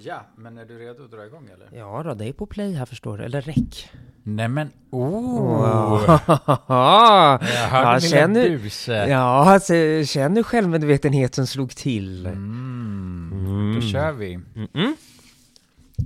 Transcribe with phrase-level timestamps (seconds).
[0.00, 1.78] Ja, men är du redo att dra igång eller?
[1.78, 3.90] Ja då, det är på play här förstår du, eller räck.
[4.22, 6.20] Nej men, oh!
[6.68, 9.08] Jag hörde ja, känner, buset.
[9.08, 9.74] Ja, alltså,
[10.04, 12.26] känner självmedvetenheten slog till.
[12.26, 13.30] Mm.
[13.32, 13.74] Mm.
[13.74, 14.34] Då kör vi.
[14.34, 14.94] Mm -mm.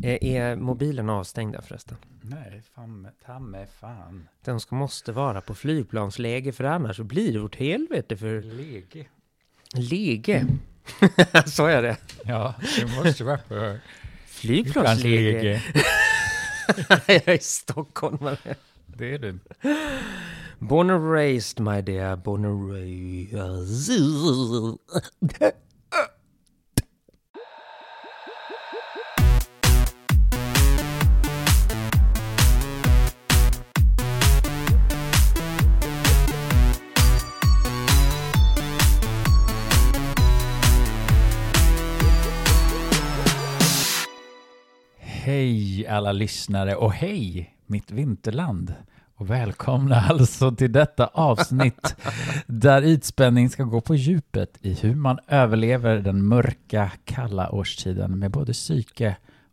[0.02, 1.96] Är, är mobilen där förresten?
[2.20, 4.29] Nej, fan, tamme fan.
[4.45, 8.43] Den ska måste vara på flygplansläge för annars så blir det vårt helvete för...
[8.43, 9.06] Läge.
[9.74, 10.46] Läge.
[11.46, 11.96] Så är det.
[12.25, 13.79] Ja, det måste vara på
[14.27, 15.63] flygplanslege.
[17.07, 18.54] Jag är stockholmare.
[18.87, 19.39] Det är du.
[20.59, 23.93] Born and raised my dear, born and raised.
[45.33, 48.75] Hej alla lyssnare och hej mitt vinterland.
[49.17, 51.97] Och välkomna alltså till detta avsnitt
[52.47, 58.31] där ytspänning ska gå på djupet i hur man överlever den mörka kalla årstiden med
[58.31, 59.17] både psyke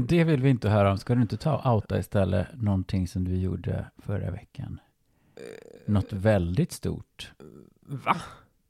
[0.00, 0.98] det vill vi inte höra om.
[0.98, 4.80] Ska du inte ta och outa istället någonting som du gjorde förra veckan?
[5.86, 7.32] Något väldigt stort.
[7.80, 8.16] Va?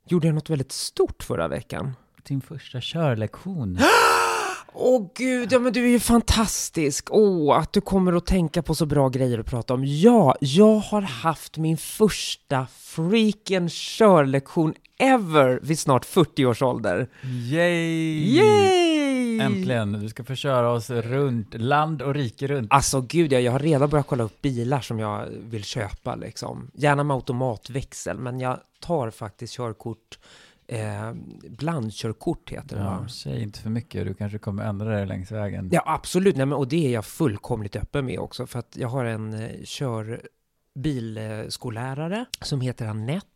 [0.07, 1.93] Gjorde jag något väldigt stort förra veckan?
[2.23, 3.79] Din första körlektion.
[4.73, 7.09] Åh gud, ja men du är ju fantastisk!
[7.11, 9.85] Åh, att du kommer att tänka på så bra grejer att prata om.
[9.85, 17.09] Ja, jag har haft min första freaken körlektion ever vid snart 40 års ålder.
[17.23, 18.37] Yay!
[18.37, 19.00] Yay!
[19.41, 19.93] Äntligen!
[19.93, 22.73] Du ska få köra oss runt, land och rike runt.
[22.73, 26.71] Alltså gud, ja, jag har redan börjat kolla upp bilar som jag vill köpa liksom.
[26.75, 30.19] Gärna med automatväxel, men jag tar faktiskt körkort,
[30.67, 31.13] eh,
[31.49, 32.99] blandkörkort heter det va?
[33.03, 35.69] Ja, säg inte för mycket, du kanske kommer ändra dig längs vägen.
[35.73, 36.37] Ja, absolut.
[36.37, 38.47] Nej, men, och det är jag fullkomligt öppen med också.
[38.47, 43.27] För att jag har en eh, körbilskollärare som heter Annette.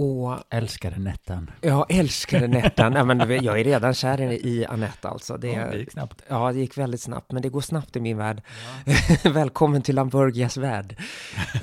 [0.00, 1.50] Och Älskar Nettan.
[1.60, 2.92] jag älskar Nettan.
[2.92, 5.36] ja, men jag är redan kär i Annette alltså.
[5.36, 6.22] Det, Ja, det gick snabbt.
[6.28, 8.42] Ja, det gick väldigt snabbt, men det går snabbt i min värld.
[9.24, 10.96] Välkommen till Lamborghias värld.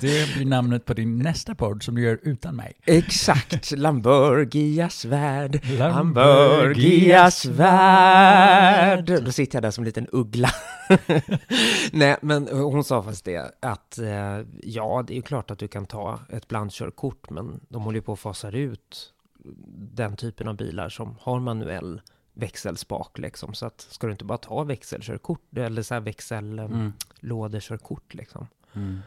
[0.00, 2.72] Det blir namnet på din nästa podd som du gör utan mig.
[2.84, 9.24] Exakt, Lamborghias värld, Lamborghias Lamborghias värld.
[9.24, 10.50] Då sitter jag där som en liten uggla.
[11.92, 15.68] Nej, men hon sa faktiskt det, att eh, ja, det är ju klart att du
[15.68, 19.14] kan ta ett blandkörkort, men de håller ju på att fasa ut
[19.94, 22.00] den typen av bilar som har manuell
[22.32, 23.54] växelspak liksom.
[23.54, 28.46] Så att ska du inte bara ta växelkörkort, eller så här växellådekörkort liksom.
[28.76, 29.02] Mm.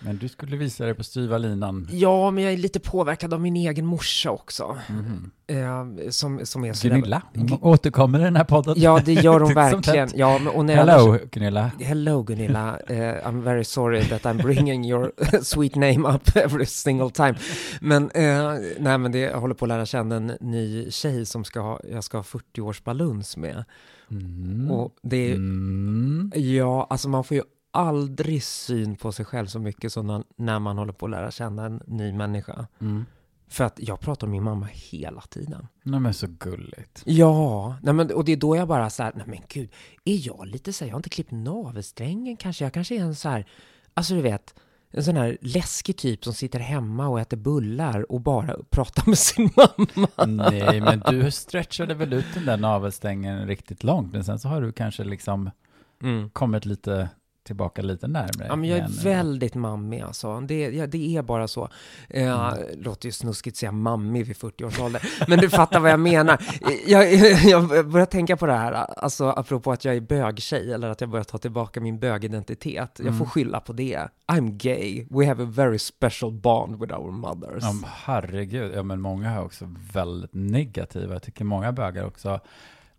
[0.00, 1.88] Men du skulle visa dig på styva linan.
[1.92, 4.78] Ja, men jag är lite påverkad av min egen morsa också.
[5.46, 8.74] Eh, som, som är så Gunilla, hon återkommer i den här podden.
[8.78, 10.08] Ja, det gör hon verkligen.
[10.14, 11.70] Ja, men, och när Hello Jag, Gunilla.
[11.80, 12.78] hello Gunilla.
[12.88, 17.34] Eh, I'm very sorry that I'm bringing your sweet name up every single time.
[17.80, 21.44] Men, eh, nej, men det, jag håller på att lära känna en ny tjej som
[21.44, 23.64] ska ha, jag ska ha 40 års baluns med.
[24.10, 24.70] Mm.
[24.70, 26.32] Och det är, Mm.
[26.34, 30.78] ja, alltså man får ju aldrig syn på sig själv så mycket som när, man
[30.78, 32.66] håller på att lära känna en ny människa.
[32.80, 33.04] Mm.
[33.50, 35.66] För att jag pratar om min mamma hela tiden.
[35.82, 37.02] Nej men så gulligt.
[37.06, 39.70] Ja, nej men, och det är då jag bara så här, nej men gud,
[40.04, 43.14] är jag lite så här, jag har inte klippt navelsträngen kanske, jag kanske är en
[43.14, 43.46] så här,
[43.94, 44.54] alltså du vet,
[44.90, 49.18] en sån här läskig typ som sitter hemma och äter bullar och bara pratar med
[49.18, 50.44] sin mamma.
[50.44, 54.12] Nej men du stretchade väl ut den där navelsträngen riktigt långt.
[54.12, 55.50] Men sen så har du kanske liksom
[56.02, 56.30] Mm.
[56.30, 57.08] kommit lite
[57.48, 58.46] tillbaka lite närmare.
[58.48, 58.98] Ja, men jag är igen.
[59.04, 60.40] väldigt mammig alltså.
[60.40, 61.68] Det, ja, det är bara så.
[62.10, 62.82] Eh, Mm.
[62.82, 65.02] Låter ju snuskigt att säga mammig vid 40 års ålder.
[65.28, 66.38] Men du fattar vad jag menar.
[66.86, 67.12] Jag,
[67.44, 71.10] jag börjar tänka på det här, alltså apropå att jag är bögtjej, eller att jag
[71.10, 72.90] börjar ta tillbaka min bögidentitet.
[72.98, 73.26] Jag får Mm.
[73.26, 74.08] skylla på det.
[74.32, 75.06] I'm gay.
[75.10, 77.62] We have a very special bond with our mothers.
[77.62, 81.12] Ja, men herregud, ja men många är också väldigt negativa.
[81.12, 82.40] Jag tycker många bögar också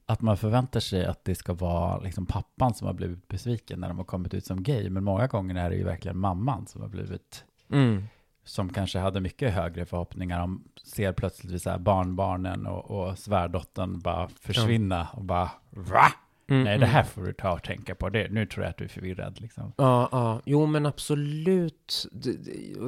[0.10, 3.88] att man förväntar sig att det ska vara liksom pappan som har blivit besviken när
[3.88, 4.90] de har kommit ut som gay.
[4.90, 8.04] Men många gånger är det ju verkligen mamman som har blivit, Mm.
[8.44, 14.28] som kanske hade mycket högre förhoppningar om, ser plötsligt så barnbarnen och, och svärdottern bara
[14.28, 16.08] försvinna och bara Va?
[16.50, 16.90] Mm, Nej, det mm.
[16.96, 18.10] här får du ta och tänka på.
[18.10, 19.74] Det, nu tror jag att du är förvirrad liksom.
[19.78, 22.07] Ja, ja, jo men absolut.
[22.12, 22.31] Det,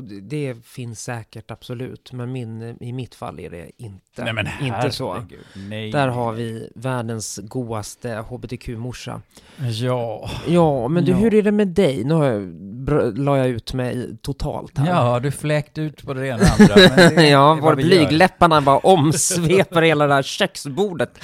[0.01, 4.47] det, det- finns säkert absolut, men min, i mitt fall är det inte, Nej, men
[4.61, 5.13] inte så.
[5.13, 5.39] herregud.
[5.55, 5.91] Nej.
[5.91, 9.21] Där har vi världens godaste hbtq-morsa.
[9.81, 10.29] Ja.
[10.47, 11.17] Ja, men du, Ja.
[11.17, 12.03] hur är det med dig?
[12.03, 14.87] Nu har jag, la jag ut mig totalt här.
[14.87, 16.75] Ja, du fläkt ut på det ena och andra.
[16.75, 17.75] Det ja, gör.
[17.75, 21.19] blygläpparna bara omsveper hela det här köksbordet.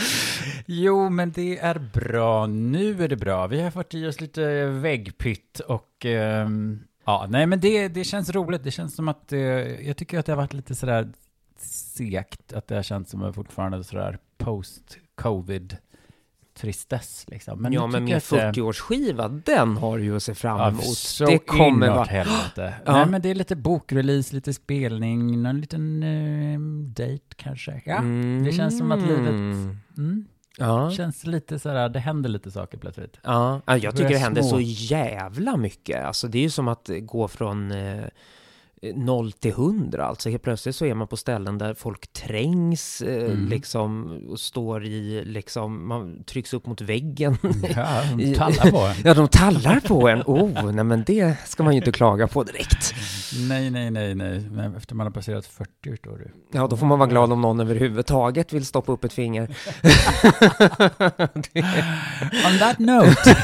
[0.65, 2.26] Jo, men det är bra.
[2.49, 3.47] Nu är det bra.
[3.47, 8.29] Vi har fått i oss lite väggpytt och ehm, ja, nej, men det, det känns
[8.29, 8.63] roligt.
[8.63, 9.39] Det känns som att eh,
[9.87, 11.07] jag tycker att det har varit lite sådär
[11.59, 15.77] segt, att det har känts som att fortfarande sådär post-covid
[16.57, 17.61] tristess liksom.
[17.61, 20.57] Men ja, men min tycker jag att det- 40-årsskiva, den har ju att se fram
[20.59, 20.83] Ja, emot.
[20.83, 22.03] så det kommer vara...
[22.03, 22.73] helvete.
[22.85, 22.93] Ja.
[22.93, 26.59] Nej, men det är lite bokrelease, lite spelning, någon liten eh,
[26.95, 27.81] dejt kanske.
[27.85, 28.01] Ja,
[28.45, 29.29] det känns som att livet...
[29.97, 30.25] Mm.
[30.57, 30.91] Ja.
[30.91, 33.19] känns lite sådär, det händer lite saker plötsligt.
[33.23, 36.05] Ja, ja, jag tycker det händer små- så jävla mycket.
[36.05, 38.03] Alltså det är ju som att gå från eh,
[38.95, 40.05] noll till hundra.
[40.05, 43.47] Alltså helt plötsligt så är man på ställen där folk trängs, eh, Mm.
[43.49, 47.37] liksom, och står i, liksom, man trycks upp mot väggen.
[47.75, 48.95] Ja, de tallar på en.
[49.03, 50.21] ja, de tallar på en.
[50.27, 52.93] Oh, nej men det ska man ju inte klaga på direkt.
[53.49, 54.39] Nej, nej, nej, nej.
[54.51, 56.31] Men efter man har passerat 40 förstår du.
[56.53, 59.47] Ja, då får man vara glad om någon överhuvudtaget vill stoppa upp ett finger.
[62.47, 63.35] On that note.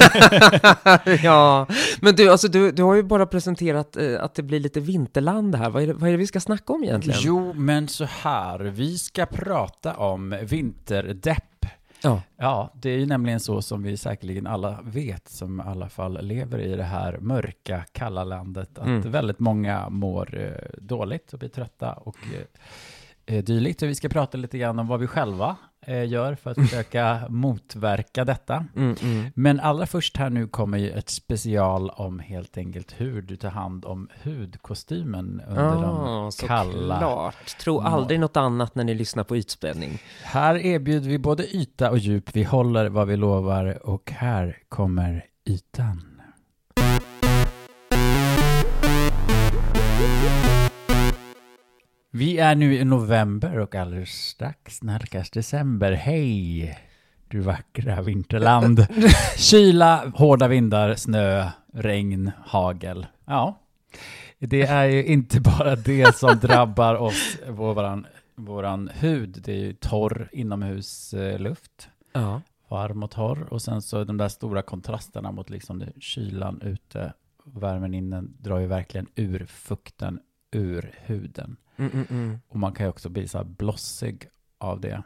[1.24, 1.68] ja,
[2.02, 4.80] men du, alltså, du, du har ju bara presenterat eh, att det blir lite
[5.24, 5.70] vinterland här.
[5.70, 7.20] Vad är, det, vad är det vi ska snacka om egentligen?
[7.24, 8.60] Jo, men så här.
[8.60, 11.66] Vi ska prata om vinterdepp.
[12.04, 12.22] Ja.
[12.38, 16.26] Ja, det är ju nämligen så som vi säkerligen alla vet, som i alla fall
[16.26, 19.12] lever i det här mörka, kalla landet, att Mm.
[19.12, 22.18] väldigt många mår eh, dåligt och blir trötta och
[23.28, 23.80] eh, eh, dylikt.
[23.80, 25.56] Så vi ska prata lite grann om vad vi själva
[25.88, 28.66] gör för att försöka motverka detta.
[28.76, 29.26] Mm, mm.
[29.36, 33.50] Men allra först här nu kommer ju ett special om helt enkelt hur du tar
[33.50, 36.98] hand om hudkostymen under Ah, de så kalla.
[36.98, 37.58] klart.
[37.62, 40.00] Tro aldrig något annat när ni lyssnar på ytspänning.
[40.24, 42.30] Här erbjuder vi både yta och djup.
[42.36, 46.10] Vi håller vad vi lovar och här kommer ytan.
[52.16, 55.92] Vi är nu i november och alldeles strax nalkas december.
[55.92, 56.80] Hej!
[57.28, 58.88] Du vackra vinterland.
[59.38, 63.08] Kyla, hårda vindar, snö, regn, hagel.
[63.26, 63.60] Ja,
[64.40, 68.06] det är ju inte bara det som drabbar oss, våran,
[68.36, 69.42] våran hud.
[69.46, 72.42] Det är ju torr inomhusluft, Ja.
[72.70, 73.54] varm och torr.
[73.54, 77.14] Och sen så de där stora kontrasterna mot liksom kylan ute,
[77.46, 80.20] värmen inne drar ju verkligen ur fukten
[80.56, 81.56] ur huden.
[81.78, 82.40] Mm, mm, mm.
[82.48, 85.04] Och man kan ju också bli så här blossig av det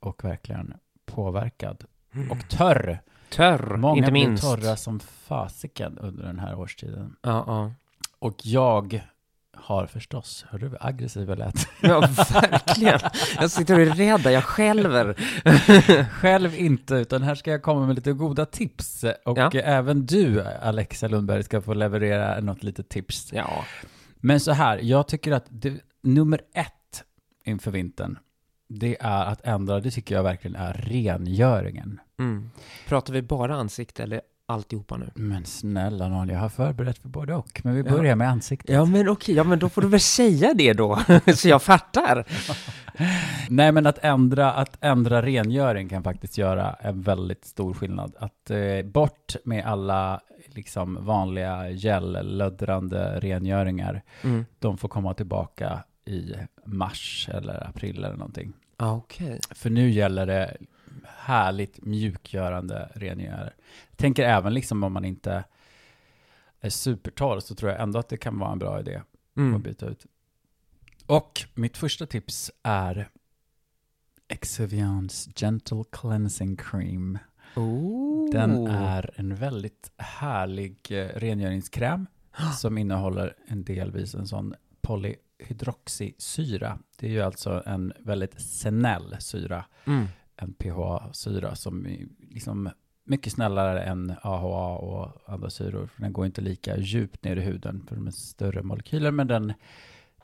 [0.00, 0.74] och verkligen
[1.06, 1.84] påverkad.
[2.30, 3.00] Och törr.
[3.30, 4.42] Törr, Många inte blir minst.
[4.42, 7.16] torra som fasiken under den här årstiden.
[7.22, 7.72] Ja, ja.
[8.18, 9.02] Och jag
[9.54, 11.68] har förstås, hörde du hur aggressiv jag lät?
[11.80, 12.00] ja,
[12.32, 13.00] verkligen.
[13.36, 15.14] Jag sitter och är rädd, jag skälver.
[16.10, 19.04] Själv inte, utan här ska jag komma med lite goda tips.
[19.24, 19.50] Och Ja.
[19.52, 23.32] även du, Alexa Lundberg, ska få leverera något litet tips.
[23.32, 23.64] Ja.
[24.24, 27.04] Men så här, jag tycker att det, nummer ett
[27.44, 28.18] inför vintern,
[28.68, 32.00] det är att ändra, det tycker jag verkligen är rengöringen.
[32.18, 32.50] Mm.
[32.88, 35.10] Pratar vi bara ansikte eller alltihopa nu?
[35.14, 37.60] Men snälla nån, jag har förberett för både och.
[37.64, 37.90] Men vi Ja.
[37.96, 38.70] börjar med ansiktet.
[38.74, 40.98] Ja, men okej, ja, men då får du väl säga det då,
[41.34, 42.24] så jag fattar.
[43.48, 48.14] Nej, men att ändra, att ändra rengöring kan faktiskt göra en väldigt stor skillnad.
[48.18, 50.20] Att eh, bort med alla
[50.54, 54.02] liksom vanliga gel-löddrande rengöringar.
[54.22, 54.44] Mm.
[54.58, 58.52] De får komma tillbaka i mars eller april eller någonting.
[58.76, 59.40] Ja, okej.
[59.50, 60.56] För nu gäller det
[61.06, 63.54] härligt mjukgörande rengöringar.
[63.96, 65.44] Tänker även liksom om man inte
[66.60, 69.06] är supertorr så tror jag ändå att det kan vara en bra idé att
[69.36, 69.62] Mm.
[69.62, 70.06] byta ut.
[71.06, 73.08] Och mitt första tips är
[74.28, 77.18] Exevians Gentle Cleansing Cream.
[77.56, 78.30] Oh.
[78.32, 82.06] Den är en väldigt härlig eh, rengöringskräm
[82.58, 86.78] som innehåller en delvis en sån polyhydroxysyra.
[86.98, 90.06] Det är ju alltså en väldigt snäll syra, Mm.
[90.36, 92.70] en PHA-syra som är liksom
[93.04, 95.86] mycket snällare än AHA och andra syror.
[95.86, 99.26] För den går inte lika djupt ner i huden för de är större molekyler, men
[99.26, 99.52] den,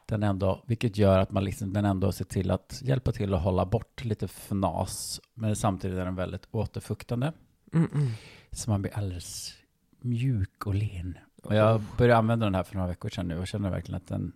[0.08, 3.42] den ändå, vilket gör att man liksom, den ändå ser till att hjälpa till att
[3.42, 7.32] hålla bort lite fnas, men samtidigt är den väldigt återfuktande.
[7.72, 8.08] Mm, mm.
[8.50, 9.54] Så man blir alldeles
[10.00, 11.18] mjuk och len.
[11.42, 14.06] Och jag började använda den här för några veckor sedan nu och känner verkligen att
[14.06, 14.32] den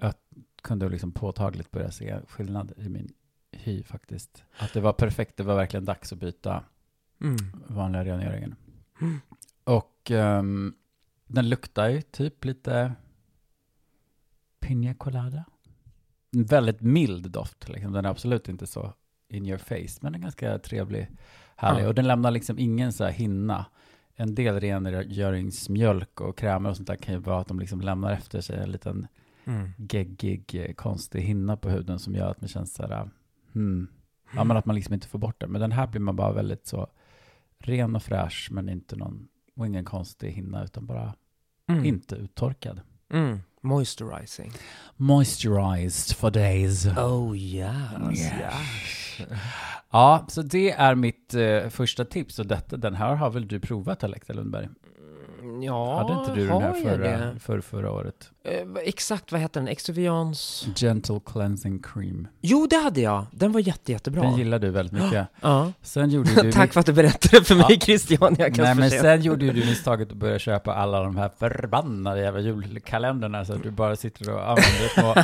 [0.00, 0.14] jag
[0.62, 3.12] kunde liksom påtagligt börja se skillnad i min
[3.52, 4.44] hy faktiskt.
[4.58, 6.64] Att det var perfekt, det var verkligen dags att byta
[7.20, 7.36] Mm.
[7.66, 8.54] vanliga rengöringen.
[9.00, 9.20] Mm.
[9.64, 10.74] Och ehm,
[11.26, 12.92] den luktar ju typ lite
[14.60, 15.44] Pina colada.
[16.36, 17.92] En väldigt mild doft, liksom.
[17.92, 18.92] den är absolut inte så
[19.28, 21.08] in your face, men den är ganska trevlig,
[21.56, 21.84] härlig.
[21.84, 21.88] Ja.
[21.88, 23.66] Och den lämnar liksom ingen så här hinna.
[24.18, 28.12] En del rengöringsmjölk och krämer och sånt där kan ju vara att de liksom lämnar
[28.12, 29.06] efter sig en liten
[29.44, 29.70] Mm.
[29.78, 33.10] geggig, eh, konstig hinna på huden som gör att man känns så här,
[33.52, 33.88] hmm,
[34.34, 35.46] ja men att man liksom inte får bort det.
[35.46, 36.86] Men den här blir man bara väldigt så
[37.58, 41.14] ren och fräsch, men inte någon, och ingen konstig hinna, utan bara
[41.68, 41.84] Mm.
[41.84, 42.80] inte uttorkad.
[43.08, 43.38] Mm.
[43.66, 44.52] Moisturizing.
[44.96, 46.86] Moisturized for days.
[46.86, 47.72] Oh yes.
[48.12, 49.20] Yes.
[49.90, 52.38] Ja, så det är mitt eh, första tips.
[52.38, 54.68] Och detta, den här har väl du provat, Alekta Lundberg?
[55.62, 58.30] Ja, Hade inte du den här förra, för, förra året?
[58.44, 59.68] Eh, exakt, vad heter den?
[59.68, 60.66] Exuvians?
[60.76, 62.28] Gentle Cleansing Cream.
[62.40, 63.26] Jo, det hade jag.
[63.32, 64.22] Den var jätte, jättebra.
[64.22, 65.26] Den gillar du väldigt mycket.
[65.40, 65.72] Ja.
[65.82, 66.52] Sen gjorde du...
[66.52, 67.76] Tack för att du berättade för mig, Ja.
[67.80, 68.36] Christian.
[68.38, 72.20] Jag kan Nej, men sen gjorde du misstaget att börja köpa alla de här förbannade
[72.20, 75.14] jävla julkalendrarna så att du bara sitter och använder små,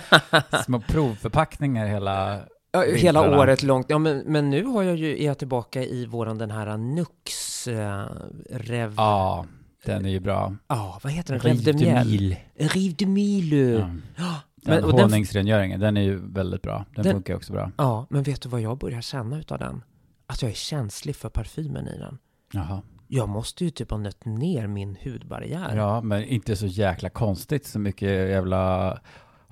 [0.65, 2.41] små provförpackningar hela...
[2.75, 3.43] Ja, hela vintrarna.
[3.43, 3.87] året långt.
[3.89, 7.69] Ja, men, men nu har jag ju, är jag tillbaka i våran den här Nux
[7.69, 8.05] eh,
[8.51, 8.95] Rev...
[8.97, 9.47] Ja,
[9.85, 10.57] den är ju bra.
[10.69, 11.41] Ja, vad heter den?
[11.43, 11.85] Rev de Miel.
[12.05, 12.37] Rivdemil.
[12.57, 14.01] Riv de Mille.
[14.17, 14.41] Ja.
[14.57, 16.85] Den Men, den, honungsrengöringen, den är ju väldigt bra.
[16.95, 17.71] Den, Den- funkar också bra.
[17.79, 19.83] ja, men vet du vad jag börjar känna utav den?
[20.27, 22.19] Att jag är känslig för parfymen i den.
[22.53, 22.83] Jaha.
[23.09, 25.77] Jag måste ju typ ha nött ner min hudbarriär.
[25.77, 28.99] Ja, men inte så jäkla konstigt så mycket jävla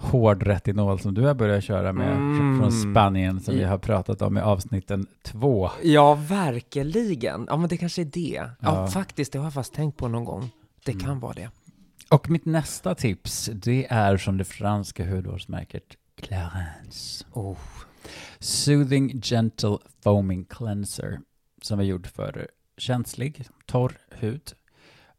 [0.00, 2.58] hård retinol som du har börjat köra med Mm.
[2.60, 5.70] från Spanien som vi har pratat om i avsnitten två.
[5.82, 7.46] Ja, verkligen.
[7.48, 8.30] Ja, men det kanske är det.
[8.30, 8.86] Ja, Ja.
[8.86, 10.50] faktiskt, det har jag fast tänkt på någon gång.
[10.84, 11.04] Det Mm.
[11.04, 11.50] kan vara det.
[12.10, 15.84] Och mitt nästa tips, det är från det franska hudvårdsmärket
[16.22, 17.24] Clarence.
[17.32, 17.58] Oh.
[18.38, 21.20] Soothing Gentle Foaming Cleanser
[21.62, 24.52] som är gjord för känslig, torr hud.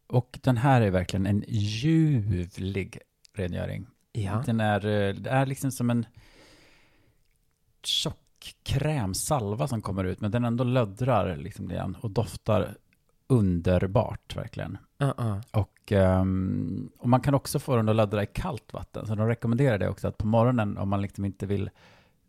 [0.07, 3.00] Och den här är verkligen en ljuvlig
[3.38, 3.85] rengöring.
[4.11, 4.43] Ja.
[4.45, 6.05] Den är, eh, det är liksom som en
[7.83, 12.77] tjock krämsalva som kommer ut, men den ändå löddrar liksom igen och doftar
[13.27, 14.77] underbart verkligen.
[14.99, 15.41] Uh-uh.
[15.51, 19.27] Och, ehm, och man kan också få den att löddra i kallt vatten, så de
[19.27, 21.69] rekommenderar det också att på morgonen om man liksom inte vill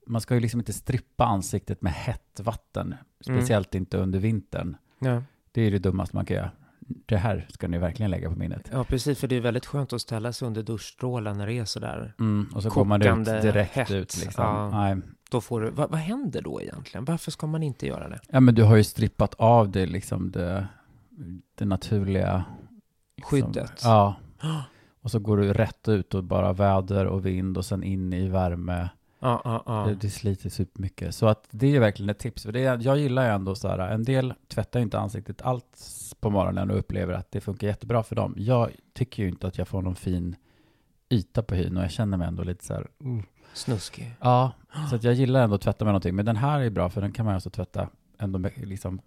[0.06, 4.76] man ska ju liksom inte strippa ansiktet med hett vatten, speciellt inte under vintern.
[4.98, 5.22] Ja.
[5.52, 6.50] Det är ju det dummaste man kan göra.
[7.06, 8.68] Det här ska ni verkligen lägga på minnet.
[8.72, 9.20] ja, precis.
[9.20, 12.14] För det är väldigt skönt att ställa sig under duschstrålen när det är sådär.
[12.20, 13.90] Mm, och så går man ut direkt hett.
[13.90, 14.44] ut liksom.
[14.44, 14.70] Ja.
[14.70, 14.96] Nej.
[15.30, 17.04] Då får du, vad, vad händer då egentligen?
[17.04, 18.20] Varför ska man inte göra det?
[18.28, 20.66] Ja, men du har ju strippat av det, liksom det,
[21.54, 22.44] det naturliga
[23.16, 23.80] liksom, Skyddet.
[23.84, 24.14] Ja.
[25.02, 28.28] Och så går du rätt ut och bara väder och vind och sen in i
[28.28, 28.88] värme.
[29.22, 29.86] Ja, ja, ja.
[29.86, 31.14] Det, det sliter supermycket.
[31.14, 32.42] Så att det är verkligen ett tips.
[32.42, 35.78] För det är, jag gillar ju ändå så här, en del tvättar inte ansiktet allt
[36.20, 38.34] på morgonen och upplever att det funkar jättebra för dem.
[38.38, 40.36] Jag tycker ju inte att jag får någon fin
[41.10, 42.86] yta på hyn och jag känner mig ändå lite så här,
[43.52, 44.14] Snuskig.
[44.20, 44.52] ja,
[44.90, 46.14] så att jag gillar ändå att tvätta med någonting.
[46.14, 47.88] Men den här är bra för den kan man alltså tvätta
[48.18, 49.00] ändå med liksom,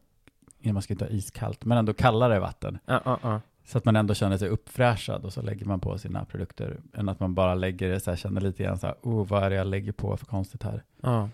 [0.63, 2.77] man ska inte ha iskallt, men ändå kallare vatten.
[2.85, 3.41] Ja, ja, ja.
[3.65, 6.79] Så att man ändå känner sig uppfräschad och så lägger man på sina produkter.
[6.93, 9.43] Än att man bara lägger det så här, känner lite grann så här, oh, vad
[9.43, 10.83] är det jag lägger på för konstigt här?
[11.01, 11.29] ja.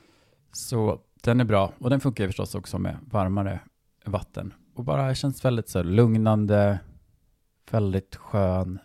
[0.54, 1.74] Så den är bra.
[1.80, 3.60] Och den funkar ju förstås också med varmare
[4.06, 4.54] vatten.
[4.76, 6.80] Och bara känns väldigt så här lugnande,
[7.72, 8.80] väldigt skön.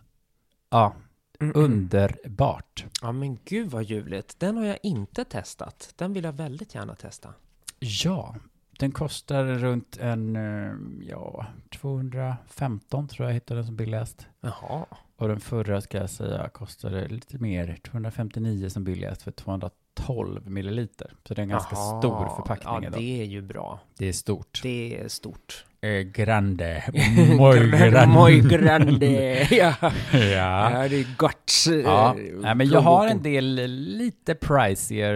[0.71, 0.95] Ja,
[1.41, 1.65] Mm, mm.
[1.65, 2.85] underbart.
[3.03, 4.41] Ja, men gud vad ljuvligt.
[4.41, 5.93] Den har jag inte testat.
[5.97, 7.35] Den vill jag väldigt gärna testa.
[7.79, 8.37] Ja,
[8.79, 10.73] den kostar runt en, eh,
[11.09, 14.27] ja, 215 tror jag hittade den som billigast.
[14.41, 14.85] Jaha.
[15.17, 21.15] Och den förra ska jag säga kostade lite mer, 259 som billigast för 212 milliliter.
[21.29, 22.01] Så det är en ganska Jaha.
[22.01, 23.01] stor förpackning Ja, idag.
[23.01, 23.81] det är ju bra.
[23.99, 24.61] Det är stort.
[24.63, 25.66] Det är stort.
[25.81, 26.85] Eh, grande.
[27.39, 28.07] Muy grande.
[28.07, 29.47] Muy grande.
[29.51, 29.75] ja.
[29.81, 29.91] ja.
[30.13, 31.53] ja, det är gott.
[31.85, 33.55] Ja, eh, Nej, men jag har en del
[33.99, 35.15] lite pricier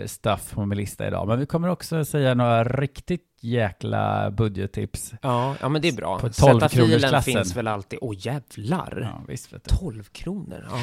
[0.00, 1.28] eh, stuff på min lista idag.
[1.28, 5.12] Men vi kommer också säga några riktigt jäkla budgettips.
[5.22, 6.18] Ja, ja, men det är bra.
[6.18, 7.34] På Sätta 12 kronors filen klassen.
[7.34, 7.98] finns väl alltid.
[8.02, 9.00] Åh, jävlar.
[9.12, 9.76] Ja, visst vet du.
[9.76, 10.64] 12 kronor.
[10.70, 10.78] Ja.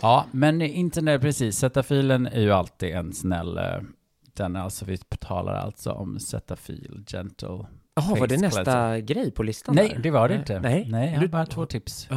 [0.00, 1.56] Ja, men inte när precis.
[1.58, 3.58] Cetafilen är ju alltid en snäll...
[3.58, 3.64] eh,
[4.36, 7.66] Den är alltså, vi talar alltså om Cetaphil Gentle.
[8.08, 8.98] Jaha, var det nästa cleanser.
[9.14, 9.74] grej på listan?
[9.74, 9.98] Nej, där?
[9.98, 10.60] det var det inte.
[10.60, 12.08] Nej, Nej jag har Du- bara två tips.
[12.10, 12.16] Ja.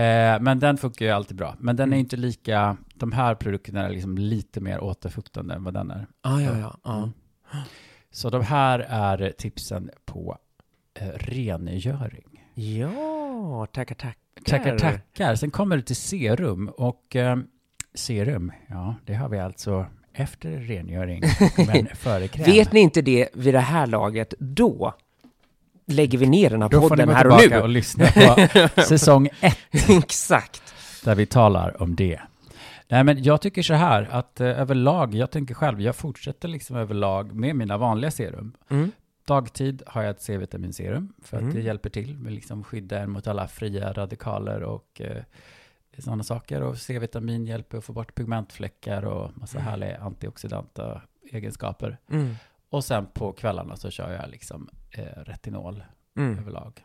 [0.00, 1.56] Eh, men den funkar ju alltid bra.
[1.58, 1.98] Men den är Mm.
[1.98, 2.76] inte lika...
[2.94, 6.06] De här produkterna är liksom lite mer återfuktande än vad den är.
[6.22, 6.80] Ah, ja, ja.
[6.84, 6.96] ja.
[6.98, 7.10] Mm.
[8.10, 10.38] Så de här är tipsen på
[10.94, 12.44] eh, rengöring.
[12.54, 14.16] Ja, tackar, tackar.
[14.46, 15.34] Tackar, tackar.
[15.34, 17.38] Sen kommer det till serum och eh,
[17.94, 19.86] serum, ja, det har vi alltså
[20.20, 21.22] efter rengöring,
[21.66, 22.44] men före kräm.
[22.44, 24.94] Vet ni inte det vid det här laget, då
[25.86, 27.62] lägger vi ner den här Då får ni podden gå här och tillbaka nu.
[27.62, 29.58] och lyssna på säsong ett
[29.88, 30.62] Exakt.
[31.04, 32.20] där vi talar om det.
[32.88, 36.76] Nej, men jag tycker så här att eh, överlag, jag tänker själv, jag fortsätter liksom
[36.76, 38.52] överlag med mina vanliga serum.
[38.70, 38.90] Mm.
[39.26, 41.54] Dagtid har jag ett C-vitaminserum för att Mm.
[41.54, 45.22] det hjälper till med liksom skydda en mot alla fria radikaler och eh,
[45.98, 46.62] sådana saker.
[46.62, 49.70] Och C-vitamin hjälper att få bort pigmentfläckar och massa Mm.
[49.70, 51.98] härliga antioxidanta egenskaper.
[52.10, 52.34] Mm.
[52.70, 55.84] Och sen på kvällarna så kör jag liksom eh, retinol
[56.16, 56.38] Mm.
[56.38, 56.84] överlag.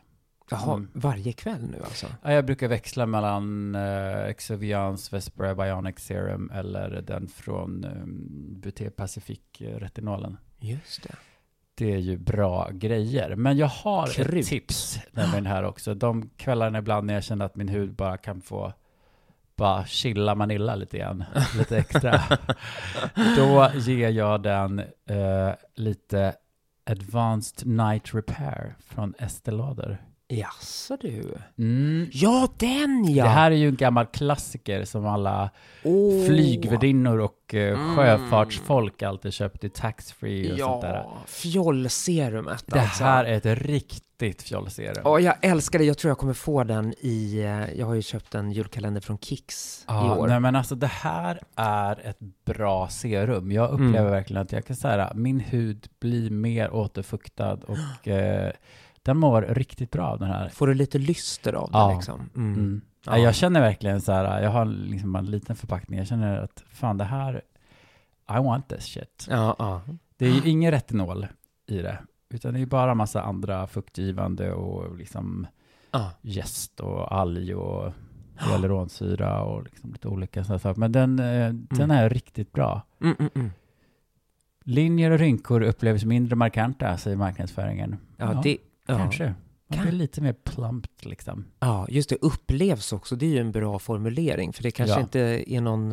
[0.51, 0.89] Jaha, Mm.
[0.93, 2.07] varje kväll nu alltså?
[2.23, 8.89] Ja, jag brukar växla mellan eh, Exuvians Vespera Bionic Serum eller den från um, Buté
[8.89, 10.37] Pacific retinolen.
[10.59, 11.15] Just det.
[11.75, 13.35] Det är ju bra grejer.
[13.35, 14.27] Men jag har Krut.
[14.35, 15.93] ett tips nämligen här också.
[15.93, 18.73] De kvällarna ibland när jag känner att min hud bara kan få
[19.55, 21.23] bara chilla Manilla lite grann,
[21.57, 22.21] lite extra.
[23.37, 26.35] Då ger jag den eh, lite
[26.85, 30.01] Advanced Night Repair från Estée Lauder.
[30.27, 31.37] Jaså du?
[31.57, 32.09] Mm.
[32.13, 33.23] Ja, den ja!
[33.23, 35.49] Det här är ju en gammal klassiker som alla
[35.83, 36.25] Åh.
[36.25, 37.95] flygvärdinnor och eh, Mm.
[37.95, 40.93] sjöfartsfolk alltid köpt i taxfree och sånt där.
[40.93, 43.03] Ja, fjollserumet Det alltså.
[43.03, 45.01] här är ett riktigt fjollserum.
[45.03, 45.85] Ja, jag älskar det.
[45.85, 47.39] Jag tror jag kommer få den i...
[47.39, 50.27] eh, Jag har ju köpt en julkalender från Kicks i Ja, år.
[50.27, 53.51] nej men alltså det här är ett bra serum.
[53.51, 54.11] Jag upplever Mm.
[54.11, 58.51] verkligen att jag kan säga min hud blir mer återfuktad och eh,
[59.05, 60.49] den mår riktigt bra av den här.
[60.49, 61.93] Får du lite lyster av det Ja.
[61.95, 62.29] liksom?
[62.35, 62.53] Mm.
[62.53, 62.81] Mm.
[63.05, 63.17] Ja.
[63.17, 63.23] Ja.
[63.23, 66.97] Jag känner verkligen så här, jag har liksom en liten förpackning, jag känner att fan
[66.97, 67.41] det här,
[68.29, 69.27] I want this shit.
[69.29, 69.81] Ja, ja.
[70.17, 71.27] Det är ju ingen retinol
[71.67, 71.97] i det,
[72.29, 75.47] utan det är bara massa andra fuktgivande och liksom
[75.91, 76.11] ja.
[76.21, 77.93] jäst och alg och
[78.35, 80.79] hyaluronsyra och liksom lite olika sådana saker.
[80.79, 82.81] Men den, eh, den är riktigt bra.
[83.01, 83.51] Mm, mm, mm.
[84.63, 87.97] Linjer och rynkor upplevs mindre markanta, säger marknadsföringen.
[88.17, 88.57] Ja, det...
[88.85, 88.97] Ja.
[88.97, 89.33] Kanske.
[89.67, 91.45] Man blir lite mer plumpt liksom.
[91.59, 92.15] ja, just det.
[92.15, 93.15] Upplevs också.
[93.15, 94.53] Det är ju en bra formulering.
[94.53, 95.01] För det kanske Ja.
[95.01, 95.19] inte
[95.53, 95.91] är någon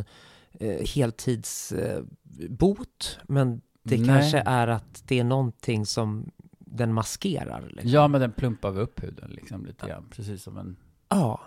[0.60, 3.18] eh, heltidsbot.
[3.18, 4.06] Eh, men det Nej.
[4.06, 7.68] kanske är att det är någonting som den maskerar.
[7.70, 7.90] Liksom.
[7.90, 10.04] Ja, men den plumpar upp huden liksom lite grann.
[10.10, 10.76] Precis som en...
[11.08, 11.40] Ja.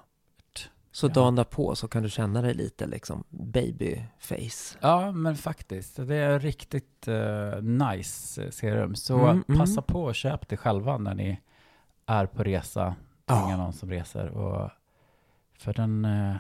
[0.96, 1.14] Så Ja.
[1.14, 4.78] dagen därpå så kan du känna dig lite liksom babyface.
[4.82, 5.96] Ja, men faktiskt.
[5.96, 8.96] Det är riktigt eh, nice serum.
[8.96, 9.60] Så Mm, mm.
[9.60, 11.42] passa på och köp det själva när ni
[12.06, 12.96] är på resa.
[13.28, 13.58] Tvinga Ja.
[13.58, 14.28] någon som reser.
[14.30, 14.70] Och,
[15.60, 16.06] för den...
[16.06, 16.36] eh,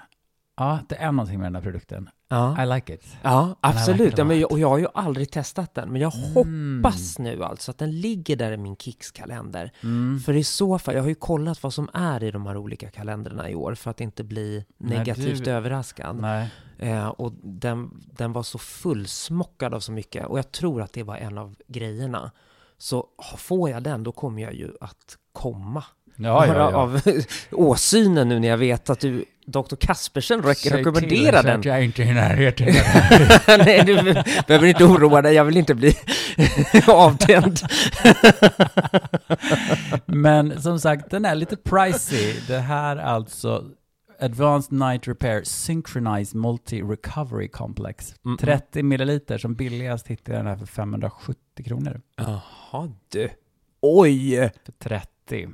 [0.58, 2.10] ja, det är någonting med den här produkten.
[2.30, 3.06] Ja, I like it.
[3.22, 4.00] ja absolut.
[4.02, 6.84] verkar Ja, men och jag har ju aldrig testat den, men jag Mm.
[6.84, 9.72] hoppas nu alltså att den ligger där i min Kicks-kalender.
[9.84, 10.20] Mm.
[10.20, 12.90] För i så fall, jag har ju kollat vad som är i de här olika
[12.92, 16.16] kalendrarna i år för att inte bli Nej, negativt du- överraskad.
[16.22, 16.50] Nej.
[16.80, 21.04] Eh, och den, den var så fullsmockad av så mycket och jag tror att det
[21.04, 22.32] var en av grejerna.
[22.78, 23.06] Så
[23.38, 25.84] får jag den, då kommer jag ju att komma.
[26.18, 26.72] Ja, ja, ja.
[26.78, 27.02] av
[27.52, 29.76] åsynen nu när jag vet att du, Dr.
[29.76, 31.62] Kaspersen, rek- rekommenderar den.
[31.64, 32.68] jag inte är i närheten.
[33.66, 35.94] Nej, du behöver inte oroa dig, jag vill inte bli
[36.88, 37.60] avtänd.
[40.06, 42.34] Men som sagt, den är lite pricey.
[42.48, 43.64] Det här är alltså
[44.20, 48.16] Advanced Night Repair Synchronized Multi Recovery Complex.
[48.26, 52.02] Mm, 30 milliliter, som billigast hittar jag den här för 570 kronor.
[52.18, 53.30] Jaha du.
[53.82, 54.50] Oj!
[54.66, 55.08] För 30,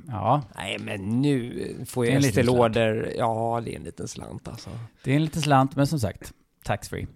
[0.08, 0.42] ja.
[0.56, 3.12] Nej men nu får Estée Lauder.
[3.18, 4.70] Ja, det är en liten slant alltså.
[5.04, 6.32] Det är en liten slant, men som sagt,
[6.64, 7.06] tax-free.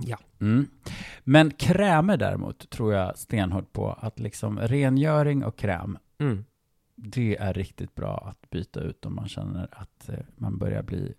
[0.00, 0.18] Ja.
[0.40, 0.66] Mm.
[1.24, 6.44] Men krämer däremot tror jag stenhårt på att liksom rengöring och kräm, Mm.
[6.96, 11.14] det är riktigt bra att byta ut om man känner att eh, man börjar bli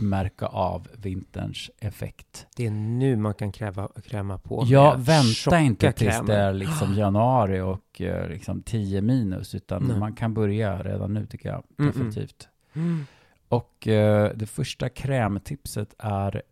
[0.00, 2.46] märka av vinterns effekt.
[2.56, 6.26] Det är nu man kan kräva, kräma på Ja, vänta inte tills krämer.
[6.34, 9.98] det är liksom januari och eh, liksom 10 minus, utan Nej.
[9.98, 12.48] man kan börja redan nu tycker jag, Mm, definitivt.
[12.72, 13.06] Mm.
[13.48, 16.42] Och eh, det första krämtipset är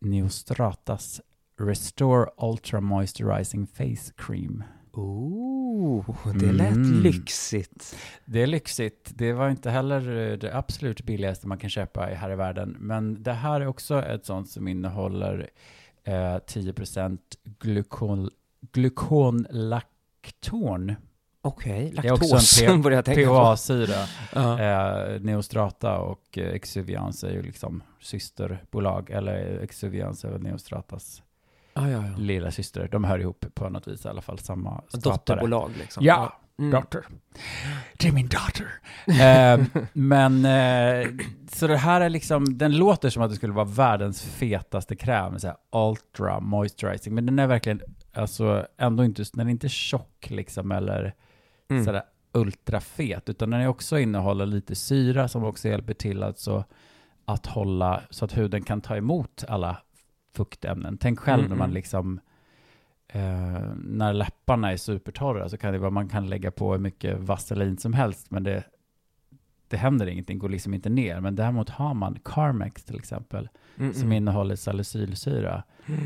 [0.00, 1.20] Neostratas
[1.60, 4.64] Restore Ultra Moisturizing Face Cream.
[4.92, 7.00] Oh, det lät Mm.
[7.02, 7.96] lyxigt.
[8.24, 9.10] Det är lyxigt.
[9.14, 12.76] Det var inte heller eh, det absolut billigaste man kan köpa i här i världen.
[12.80, 15.50] Men det här är också ett sånt som innehåller
[16.04, 17.18] eh, 10%
[17.60, 18.30] glukon,
[18.72, 20.94] glukonlakton.
[21.44, 22.40] Okej, Det är också en
[22.92, 23.34] jag tänka på.
[23.34, 23.94] PHA-syra.
[24.34, 24.60] Ja.
[24.60, 31.22] Eh, Neostrata och eh, Exuvians är ju liksom systerbolag, eller Exuvians är väl Neostratas
[31.74, 32.16] Ja, ja, ja.
[32.16, 32.88] lilla syster.
[32.92, 35.12] De hör ihop på något vis i alla fall, samma skapare.
[35.12, 36.04] Dotterbolag liksom.
[36.04, 36.70] Ja, Mm.
[36.70, 37.04] dotter.
[37.98, 38.68] Det är min dotter.
[39.06, 41.08] eh, men, eh,
[41.52, 45.38] så det här är liksom, den låter som att det skulle vara världens fetaste kräm,
[45.38, 47.80] så här ultra moisturizing, men den är verkligen,
[48.14, 51.14] alltså ändå inte, den är inte tjock liksom, eller
[51.70, 51.84] Mm.
[51.84, 56.64] sådär ultrafet, utan den är också innehåller lite syra som också hjälper till alltså
[57.24, 59.76] att hålla så att huden kan ta emot alla
[60.34, 60.98] fuktämnen.
[60.98, 61.74] Tänk själv Mm, när man mm.
[61.74, 62.20] liksom
[63.08, 67.20] eh, när läpparna är supertorra så kan det vara man kan lägga på hur mycket
[67.20, 68.64] vaselin som helst, men det,
[69.68, 71.20] det händer ingenting, går liksom inte ner.
[71.20, 74.12] Men däremot har man Carmex till exempel, Mm, som mm.
[74.12, 75.62] innehåller salicylsyra,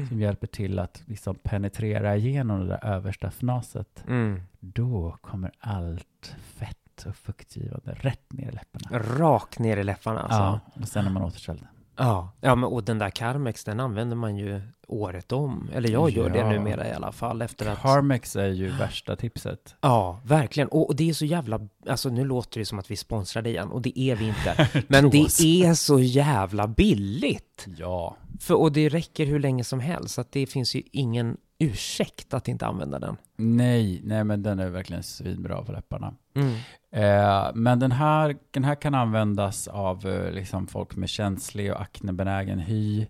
[0.08, 4.04] som hjälper till att liksom penetrera igenom det där översta fnaset.
[4.08, 4.40] Mm.
[4.60, 8.98] Då kommer allt fett och fuktgivande rätt ner i läpparna.
[8.98, 10.38] Rakt ner i läpparna alltså.
[10.38, 11.66] Ja, och sen är man återställd.
[11.96, 15.70] Ja, ja men och den där Carmex, den använder man ju året om.
[15.74, 16.50] Eller jag gör det Ja.
[16.50, 17.78] numera i alla fall efter att...
[17.82, 19.74] Carmex är ju värsta tipset.
[19.80, 20.68] Ja, verkligen.
[20.68, 21.60] Och, och det är så jävla...
[21.88, 24.68] Alltså nu låter det som att vi sponsrar det igen, och det är vi inte.
[24.88, 27.66] Men det är så jävla billigt.
[27.78, 28.16] Ja.
[28.40, 32.34] För, och det räcker hur länge som helst, så att det finns ju ingen ursäkt
[32.34, 33.16] att inte använda den.
[33.36, 36.14] Nej, nej men den är verkligen svinbra på läpparna.
[36.34, 36.54] Mm.
[36.90, 41.80] Eh, men den här, den här kan användas av eh, liksom folk med känslig och
[41.80, 43.06] aknebenägen hy.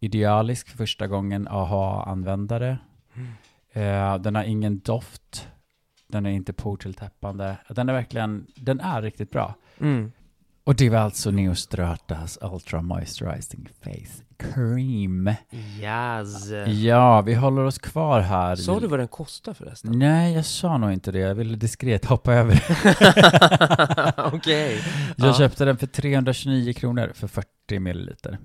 [0.00, 2.78] Idealisk för första gången AHA-användare.
[3.72, 5.48] Eh, den har ingen doft.
[6.08, 7.56] Den är inte portilltäppande.
[7.68, 9.54] Den är verkligen, den är riktigt bra.
[9.80, 10.12] Mm.
[10.64, 15.28] Och det var alltså Neostratas Ultra Moisturizing Face Cream.
[15.80, 16.50] Yes.
[16.66, 18.56] Ja, vi håller oss kvar här.
[18.56, 19.98] Sa du vad den kostar förresten?
[19.98, 21.18] Nej, jag sa nog inte det.
[21.18, 22.64] Jag ville diskret hoppa över.
[24.34, 24.80] Okej.
[25.16, 25.34] Jag Ja.
[25.34, 28.38] köpte den för 329 kronor för 40 milliliter.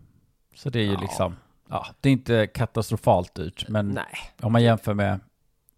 [0.56, 1.00] Så det är ju Ja.
[1.02, 1.36] liksom,
[1.70, 4.06] ja, det är inte katastrofalt dyrt, men Nej,
[4.42, 5.20] om man jämför med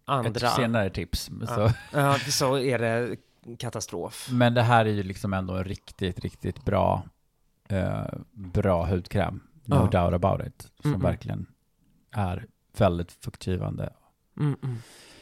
[0.04, 0.30] andra.
[0.48, 1.30] ett senare tips.
[1.40, 1.46] Ja.
[1.46, 3.16] Så, Ja, så är det
[3.58, 4.28] katastrof.
[4.32, 7.02] men det här är ju liksom ändå en riktigt, riktigt bra,
[7.68, 9.40] eh, bra hudkräm.
[9.64, 10.00] No Ja.
[10.10, 10.60] doubt about it.
[10.82, 11.10] Som Mm, mm.
[11.10, 11.46] verkligen
[12.10, 12.46] är
[12.78, 13.92] väldigt fuktgivande.
[14.40, 14.76] Mm, mm.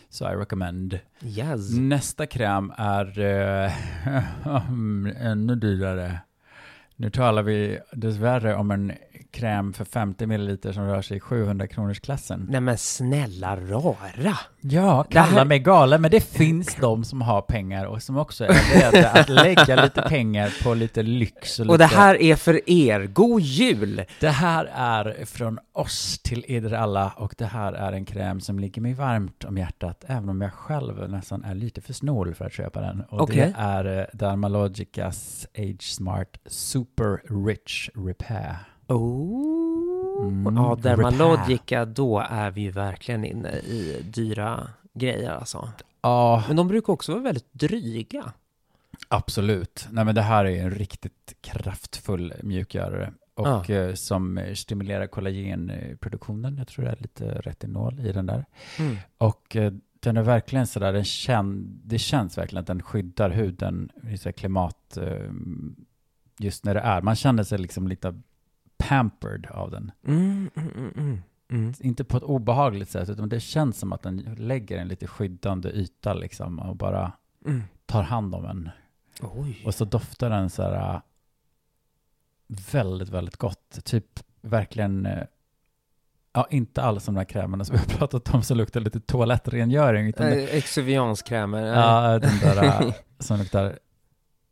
[0.09, 0.99] Så I recommend.
[1.23, 1.71] Yes.
[1.79, 3.73] Nästa kräm är eh,
[5.27, 6.21] ännu dyrare.
[7.03, 8.93] Nu talar vi dessvärre om en
[9.31, 12.47] kräm för 50 milliliter som rör sig i 700 kronors klassen.
[12.51, 14.39] Nej men snälla rara.
[14.65, 18.45] Ja, Det kalla mig galen, men det finns de som har pengar och som också
[18.45, 21.61] är beredda att lägga lite pengar på lite lyx.
[21.61, 23.07] Och, Och det lite- här är för er.
[23.07, 24.05] God jul!
[24.21, 28.59] det här är från oss till er alla och det här är en kräm som
[28.59, 32.45] ligger mig varmt om hjärtat, även om jag själv nästan är lite för snål för
[32.45, 33.01] att köpa den.
[33.01, 33.37] Och Okej.
[33.37, 38.57] det är eh, Dermalogicas Age Smart Super Rich Repair.
[38.89, 39.62] Oh.
[40.23, 40.79] Mm, ja.
[40.83, 45.69] Dermalogica, då är vi ju verkligen inne i dyra grejer alltså.
[46.01, 48.33] Ja, Men de brukar också vara väldigt dryga.
[49.09, 49.89] absolut.
[49.91, 56.57] Nej, men det här är en riktigt kraftfull mjukgörare och eh, som stimulerar kollagenproduktionen.
[56.59, 58.45] Jag tror det är lite retinol i den där.
[58.79, 58.97] Mm.
[59.19, 63.91] Och eh, den är verkligen sådär, den känn, det känns verkligen att den skyddar huden
[64.37, 65.31] klimat, eh,
[66.39, 67.03] just när det är.
[67.03, 68.21] Man känner sig liksom lite
[68.89, 69.93] pampered av den.
[70.07, 71.23] Mm, mm, mm, mm.
[71.51, 71.73] Mm.
[71.81, 75.69] Inte på ett obehagligt sätt, utan det känns som att den lägger en lite skyddande
[75.71, 77.13] yta liksom och bara
[77.47, 77.63] Mm.
[77.87, 78.71] tar hand om en.
[79.21, 79.63] Oj.
[79.67, 81.01] Och så doftar den så här äh,
[82.73, 83.85] väldigt, väldigt gott.
[83.85, 84.07] Typ
[84.41, 85.25] verkligen, äh,
[86.33, 90.07] ja inte alls de där krämerna som vi har pratat om som luktar lite toalettrengöring.
[90.09, 91.63] Utan Eh, Exuvianskrämer.
[91.67, 93.79] ja, den där äh, som luktar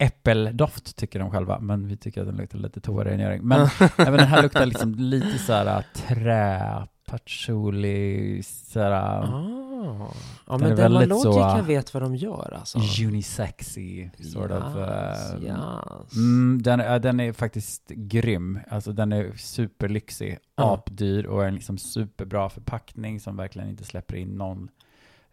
[0.01, 3.43] äppeldoft tycker de själva, men vi tycker att den luktar lite toarengöring.
[3.43, 10.15] Men även den här luktar liksom lite så här äh, trä, patchouli, så här Ah.
[10.47, 12.79] Ja, men Dermalogica så- vet vad de gör alltså.
[13.07, 14.77] unisexy sort of.
[14.77, 16.17] Yes, äh, yes.
[16.17, 18.59] Mm, den, är, den är faktiskt grym.
[18.71, 20.75] Alltså den är superlyxig, Ja.
[20.75, 24.69] apdyr och en liksom superbra förpackning som verkligen inte släpper in någon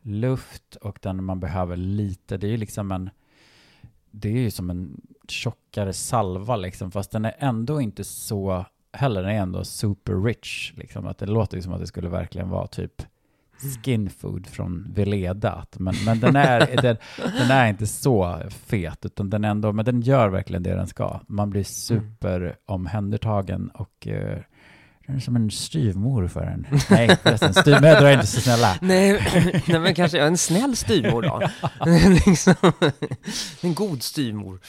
[0.01, 2.37] luft och den man behöver lite.
[2.37, 3.09] Det är ju liksom en,
[4.19, 9.21] det är ju som en tjockare salva liksom, fast den är ändå inte så heller,
[9.21, 12.49] den är ändå super rich liksom, att det låter ju som att det skulle verkligen
[12.49, 13.01] vara typ
[13.83, 15.65] skin food från Veleda.
[15.77, 20.01] Men, men den, är, den, den är inte så fet, utan den ändå, men den
[20.01, 21.19] gör verkligen det den ska.
[21.27, 24.39] Man blir super omhändertagen och eh,
[25.15, 26.67] är som en styvmor för en.
[26.89, 28.77] Nej, förresten, styvmödrar är inte så snälla.
[28.81, 29.13] Nej,
[29.67, 31.41] nej, men kanske en snäll styvmor då.
[32.25, 32.53] liksom,
[33.61, 34.59] en god styvmor.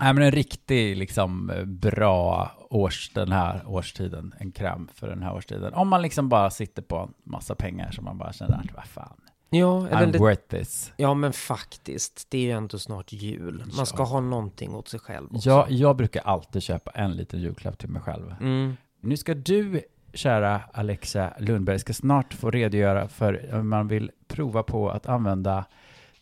[0.00, 5.34] Nej, men en riktig liksom bra års, den här årstiden, en kräm för den här
[5.34, 5.74] årstiden.
[5.74, 8.84] Om man liksom bara sitter på en massa pengar som man bara känner att vad
[8.84, 9.16] fan,
[9.50, 10.92] Ja, eller I'm lite, worth this.
[10.96, 12.26] ja, men faktiskt.
[12.30, 13.64] Det är ju ändå snart jul.
[13.76, 14.04] Man ska Ja.
[14.04, 15.48] ha någonting åt sig själv också.
[15.48, 18.34] Jag, jag brukar alltid köpa en liten julklapp till mig själv.
[18.40, 18.76] Mm.
[19.04, 19.80] Nu ska du,
[20.14, 25.64] kära Alexa Lundberg, ska snart få redogöra för om man vill prova på att använda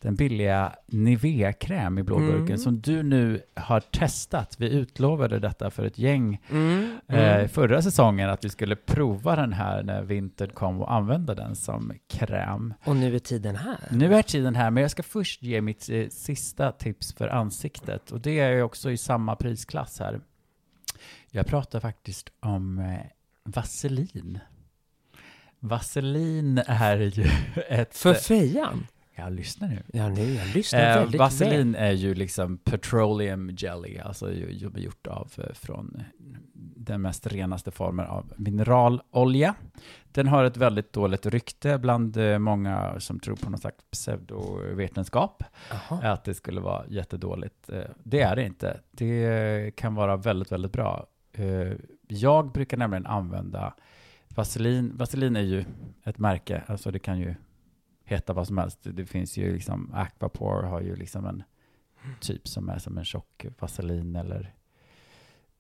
[0.00, 2.58] den billiga Nivea-kräm i blåburken Mm.
[2.58, 4.56] som du nu har testat.
[4.58, 7.48] Vi utlovade detta för ett gäng Mm, eh, mm.
[7.48, 11.92] förra säsongen att vi skulle prova den här när vintern kom och använda den som
[12.08, 12.74] kräm.
[12.84, 13.78] Och nu är tiden här.
[13.90, 18.10] Nu är tiden här, men jag ska först ge mitt eh, sista tips för ansiktet
[18.10, 20.20] och det är ju också i samma prisklass här.
[21.30, 23.00] Jag pratar faktiskt om eh,
[23.44, 24.38] vaselin.
[25.58, 27.30] Vaselin är ju
[27.68, 27.96] ett...
[27.96, 28.86] För fejan?
[29.14, 29.82] Jag lyssnar nu.
[29.92, 31.18] Ja, nu, jag lyssnar Eh, väldigt väl.
[31.18, 36.02] vaselin är ju liksom petroleum jelly, alltså gjort av eh, från
[36.76, 39.54] den mest renaste formen av mineralolja.
[40.12, 45.42] Den har ett väldigt dåligt rykte bland eh, många som tror på någon slags pseudovetenskap,
[45.70, 46.12] Jaha.
[46.12, 47.70] att det skulle vara jättedåligt.
[48.02, 48.80] Det är det inte.
[48.90, 51.06] Det kan vara väldigt, väldigt bra.
[51.40, 51.76] Eh,
[52.08, 53.74] Jag brukar nämligen använda
[54.28, 54.96] vaselin.
[54.96, 55.64] Vaselin är ju
[56.04, 57.34] ett märke, alltså det kan ju
[58.04, 58.78] heta vad som helst.
[58.82, 61.42] Det finns ju liksom, Aquaphor har ju liksom en
[62.20, 64.54] typ som är som en tjock vaselin eller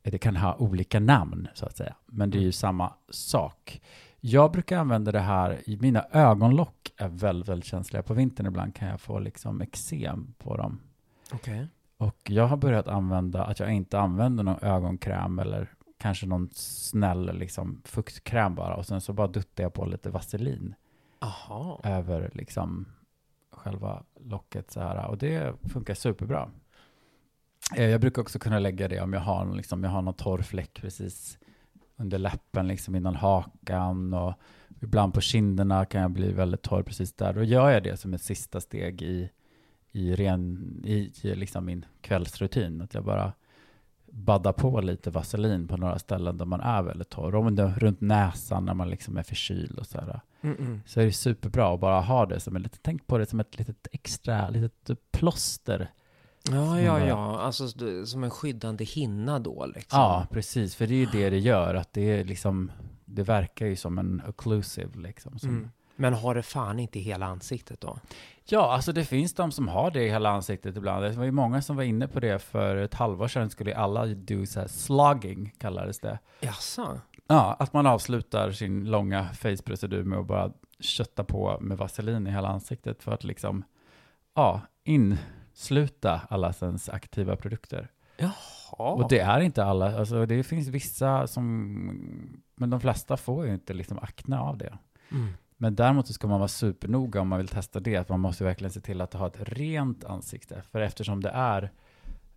[0.02, 1.96] det kan ha olika namn så att säga.
[2.06, 3.80] Men det är ju samma sak.
[4.20, 8.46] Jag brukar använda det här i mina ögonlock är väldigt, väldigt känsliga på vintern.
[8.46, 10.80] Ibland kan jag få liksom eksem på dem.
[11.32, 11.66] Okej.
[12.00, 17.38] Och jag har börjat använda att jag inte använder någon ögonkräm eller kanske någon snäll
[17.38, 20.74] liksom fuktkräm bara och sen så bara duttar jag på lite vaselin
[21.20, 21.80] Jaha.
[21.84, 22.86] över liksom
[23.50, 26.50] själva locket så här och det funkar superbra.
[27.76, 30.42] Eh, Jag brukar också kunna lägga det om jag har, liksom, jag har någon torr
[30.42, 31.38] fläck precis
[31.96, 34.34] under läppen, liksom innan hakan och
[34.80, 37.32] ibland på kinderna kan jag bli väldigt torr precis där.
[37.32, 39.30] Då gör jag det som ett sista steg i,
[39.92, 42.80] i, ren, i, i liksom min kvällsrutin.
[42.82, 43.32] Att jag bara
[44.12, 47.34] baddar på lite vaselin på några ställen där man är väldigt torr.
[47.34, 50.20] Om det runt näsan när man liksom är förkyld och så här.
[50.40, 50.80] Mm-mm.
[50.86, 53.40] Så är det superbra att bara ha det som ett litet, tänk på det som
[53.40, 55.90] ett litet extra, litet plåster.
[56.50, 57.40] Ja, ja, ja.
[57.40, 57.68] Alltså
[58.06, 59.98] som en skyddande hinna då liksom.
[59.98, 60.74] Ja, precis.
[60.74, 62.72] För det är ju det det gör, att det är liksom,
[63.04, 65.38] det verkar ju som en occlusive liksom.
[65.38, 65.70] Som, Mm.
[66.00, 67.98] Men har det fan inte i hela ansiktet då?
[68.44, 71.04] Ja, alltså det finns de som har det i hela ansiktet ibland.
[71.04, 74.06] Det var ju många som var inne på det för ett halvår sedan skulle alla
[74.06, 76.18] do så här slogging, kallades det.
[76.40, 77.00] Jaså?
[77.26, 82.30] Ja, att man avslutar sin långa face-procedur med att bara kötta på med vaselin i
[82.30, 83.64] hela ansiktet för att liksom,
[84.34, 87.90] ja, insluta alla ens aktiva produkter.
[88.16, 88.92] Jaha.
[88.92, 91.44] Och det är inte alla, alltså det finns vissa som,
[92.54, 94.78] men de flesta får ju inte liksom akne av det.
[95.10, 95.32] Mm.
[95.62, 98.44] Men däremot så ska man vara supernoga om man vill testa det, att man måste
[98.44, 100.62] verkligen se till att ha ett rent ansikte.
[100.70, 101.70] För eftersom det är,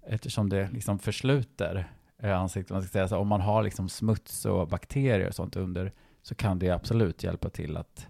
[0.08, 4.46] eftersom det liksom försluter eh, ansiktet, man ska säga så, om man har liksom smuts
[4.46, 8.08] och bakterier och sånt under, så kan det absolut hjälpa till att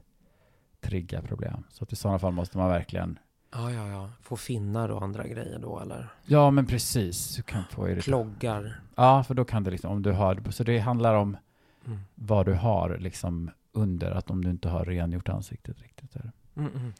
[0.82, 1.64] trigga problem.
[1.70, 3.20] Så att i sådana fall måste man verkligen,
[3.56, 4.10] Ja, ja, ja.
[4.22, 6.08] Få finnar och andra grejer då eller?
[6.26, 8.04] ja men precis, du kan få irritation.
[8.36, 8.80] Kloggar.
[8.96, 11.38] Ja, för då kan det liksom, om du har, så det handlar om
[11.86, 12.00] Mm.
[12.16, 16.14] vad du har liksom under, att om du inte har rengjort ansiktet riktigt.
[16.14, 16.32] Där.
[16.56, 16.94] Mm, mm.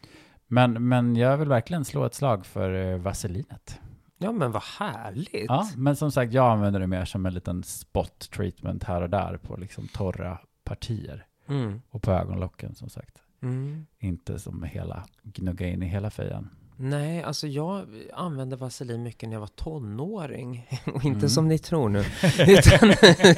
[0.48, 3.80] Men, men jag vill verkligen slå ett slag för eh, vaselinet.
[4.18, 5.46] Ja, men vad härligt.
[5.48, 9.10] Ja, men som sagt, jag använder det mer som en liten spot treatment här och
[9.10, 11.26] där på liksom torra partier.
[11.48, 11.82] Mm.
[11.90, 13.22] Och på ögonlocken som sagt.
[13.42, 13.86] Mm.
[14.00, 16.50] Inte som hela, gnugga in i hela fejan.
[16.86, 20.68] Nej, alltså jag använde vaselin mycket när jag var tonåring.
[20.86, 21.30] Och inte Mm.
[21.30, 22.00] som ni tror nu.
[22.48, 22.90] utan,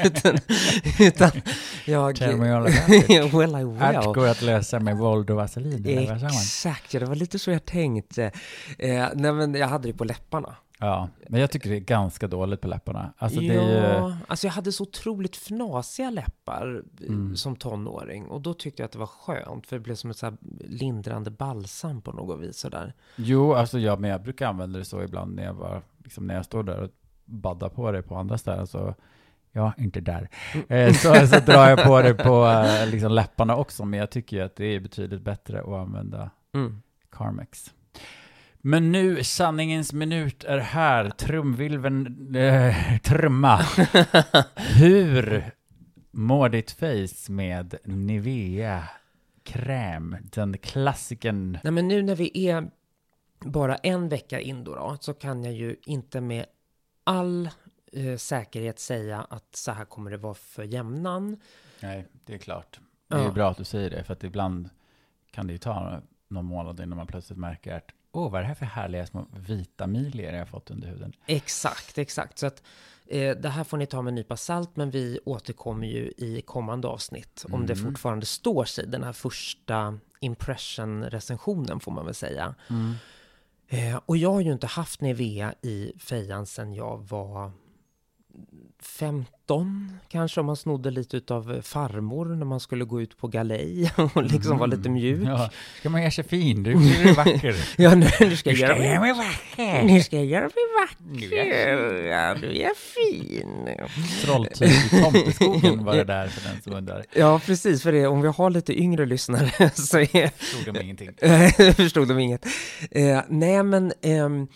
[0.06, 0.38] utan,
[1.00, 1.32] utan
[1.86, 2.20] jag...
[3.34, 3.82] Well, I will.
[3.82, 5.86] Allt går att lösa med våld och vaselin.
[6.26, 8.32] Exakt, ja, det var lite så jag tänkte.
[8.80, 10.56] Eh, nej, men jag hade det på läpparna.
[10.80, 13.14] Ja, men jag tycker det är ganska dåligt på läpparna.
[13.18, 14.16] Alltså ja, ju...
[14.28, 17.36] alltså jag hade så otroligt fnasiga läppar eh, Mm.
[17.36, 18.26] som tonåring.
[18.26, 21.32] Och då tyckte jag att det var skönt, för det blev som ett så lindrande
[21.32, 22.58] balsam på något vis.
[22.58, 22.94] Sådär.
[23.16, 26.36] Jo, alltså ja, men jag brukar använda det så ibland när jag, var, liksom när
[26.36, 26.90] jag står där och
[27.26, 28.68] baddar på det på andra ställen.
[28.68, 28.96] Så,
[29.52, 30.30] ja, inte där.
[30.70, 33.86] Eh, så, så drar jag på det på eh, liksom läpparna också.
[33.86, 36.82] Men jag tycker ju att det är betydligt bättre att använda Mm.
[37.12, 37.74] Carmex.
[38.68, 41.10] Men nu, sanningens minut är här.
[41.10, 43.58] Trumvilven eh, trumma.
[44.56, 45.52] Hur
[46.12, 48.84] mår ditt face med Nivea
[49.44, 50.18] kräm?
[50.24, 51.58] Den klassiken.
[51.64, 52.70] Nej, men nu när vi är
[53.40, 56.46] bara en vecka in då, då så kan jag ju inte med
[57.04, 57.50] all
[57.92, 61.38] eh, säkerhet säga att så här kommer det vara för jämnan.
[61.82, 62.80] Nej, det är klart.
[63.08, 63.32] Det är Ja.
[63.32, 64.70] bra att du säger det, för att ibland
[65.32, 68.48] kan det ju ta någon månad innan man plötsligt märker att åh, vad är det
[68.48, 71.14] här för härliga små vita milier jag har fått under huden?
[71.26, 72.38] Exakt, exakt.
[72.38, 72.64] Så att
[73.08, 76.42] eh, det här får ni ta med en nypa salt, men vi återkommer ju i
[76.46, 77.46] kommande avsnitt.
[77.52, 77.86] Om det Mm.
[77.86, 82.56] fortfarande står sig, den här första impression-recensionen får man väl säga.
[83.68, 87.52] Eh, och jag har ju inte haft Nivea i fejan sedan jag var
[88.82, 93.92] 15 kanske om man snodde lite av farmor när man skulle gå ut på galej
[94.14, 95.18] och liksom var lite mjuk.
[95.22, 95.28] Mm.
[95.32, 96.64] Ja, ska man göra sig fin?
[96.64, 97.56] Du blir vacker.
[97.82, 99.84] Ja, nu, nu ska jag göra mig göra mig vacker.
[99.84, 102.04] nu ska jag göra mig vacker.
[102.08, 103.70] Ja, du är fin.
[104.22, 107.06] Trolltyg i tomteskogen var det där för den som undrar.
[107.14, 107.84] Ja, precis.
[107.84, 111.10] För det, om vi har lite yngre lyssnare så är, Förstod de ingenting.
[111.74, 112.46] förstod de inget.
[112.92, 114.48] Eh, nej, men ehm,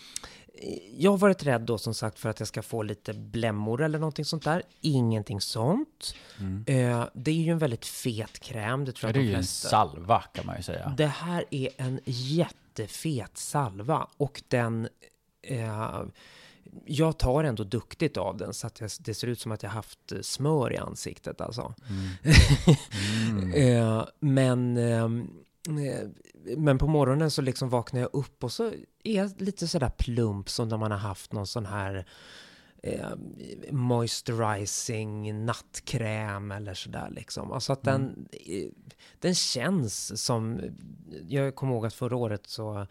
[0.96, 3.98] jag har varit rädd då som sagt för att jag ska få lite blämmor eller
[3.98, 4.62] någonting sånt där.
[4.80, 6.14] Ingenting sånt.
[6.38, 6.64] Mm.
[6.66, 9.36] Eh, det är ju en väldigt fet kräm, det tror Ja, jag det är ju
[9.36, 10.94] en salva kan man ju säga.
[10.96, 14.88] Det här är en jättefet salva och den...
[15.42, 16.02] Eh,
[16.86, 19.70] jag tar ändå duktigt av den så att jag, det ser ut som att jag
[19.70, 21.74] haft smör i ansiktet alltså.
[21.88, 22.08] Mm.
[23.54, 25.26] Eh, men, ehm, eh,
[26.56, 28.72] men på morgonen så liksom vaknar jag upp och så
[29.04, 32.06] är jag lite sådär plump som när man har haft någon sån här
[32.82, 33.08] eh,
[33.70, 37.52] moisturizing nattkräm eller sådär liksom.
[37.52, 38.68] Alltså att den, eh,
[39.18, 40.60] den känns som,
[41.28, 42.86] jag kommer ihåg att förra året så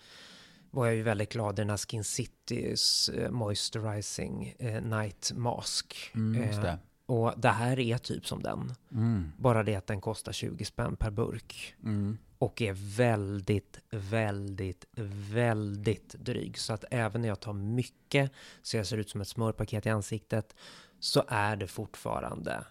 [0.71, 6.11] var jag ju väldigt glad i den här Skin Citys eh, moisturizing eh, night mask.
[6.15, 6.79] Mm, Eh, det.
[7.05, 8.73] och det här är typ som den.
[8.91, 9.31] Mm.
[9.37, 11.75] Bara det att den kostar 20 spänn per burk.
[11.83, 12.17] Mm.
[12.39, 14.85] Och är väldigt, väldigt,
[15.33, 16.57] väldigt dryg.
[16.57, 19.89] Så att även när jag tar mycket så jag ser ut som ett smörpaket i
[19.89, 20.55] ansiktet
[20.99, 22.63] så är det fortfarande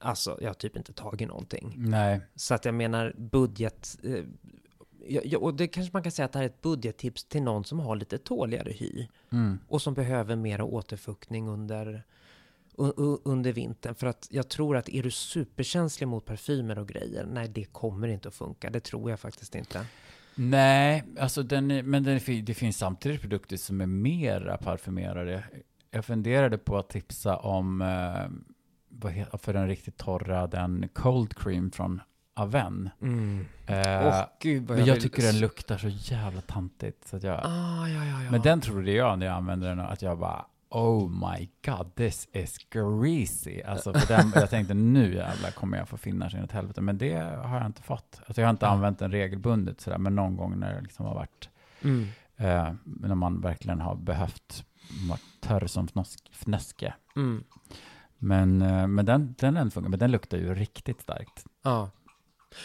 [0.00, 1.74] Alltså, jag har typ inte tagit någonting.
[1.76, 3.98] Nej, Så att jag menar budget...
[4.02, 4.24] Eh,
[5.36, 7.80] och det kanske man kan säga att det här är ett budgettips till någon som
[7.80, 9.06] har lite tåligare hy.
[9.32, 9.58] mm.
[9.68, 12.04] Och som behöver mera återfuktning under,
[13.24, 13.94] under vintern.
[13.94, 18.08] För att jag tror att är du superkänslig mot parfymer och grejer, nej det kommer
[18.08, 18.70] inte att funka.
[18.70, 19.86] Det tror jag faktiskt inte.
[20.34, 25.44] Nej, alltså den, är- men den, fin- det finns samtidigt produkter som är mera parfymerade.
[25.90, 28.30] Jag funderade på att tipsa om, eh,
[28.88, 32.00] vad heter, för den riktigt torra, den Cold Cream från
[32.34, 32.90] Aven.
[33.66, 37.08] Eh, Åh gud vad men jag vill- tycker den luktar så jävla tantigt.
[37.08, 38.30] Så att jag, Ah, ja, ja, ja.
[38.30, 42.28] Men den trodde jag när jag använde den att jag bara Oh my god, this
[42.32, 43.62] is greasy.
[43.62, 46.80] Alltså för den, jag tänkte nu jävlar kommer jag få finna sig åt helvete.
[46.80, 48.20] Men det har jag inte fått.
[48.26, 48.70] Alltså jag har inte Ja.
[48.70, 51.48] använt den regelbundet sådär, men någon gång när det liksom har varit,
[51.82, 52.06] Mm.
[52.36, 54.64] eh, när man verkligen har behövt
[55.08, 56.94] vara törr som fnosk, fnöske.
[57.16, 57.44] Mm.
[58.18, 61.44] Men, eh, men den, den, den funkar, men den luktar ju riktigt starkt.
[61.64, 61.90] Ja.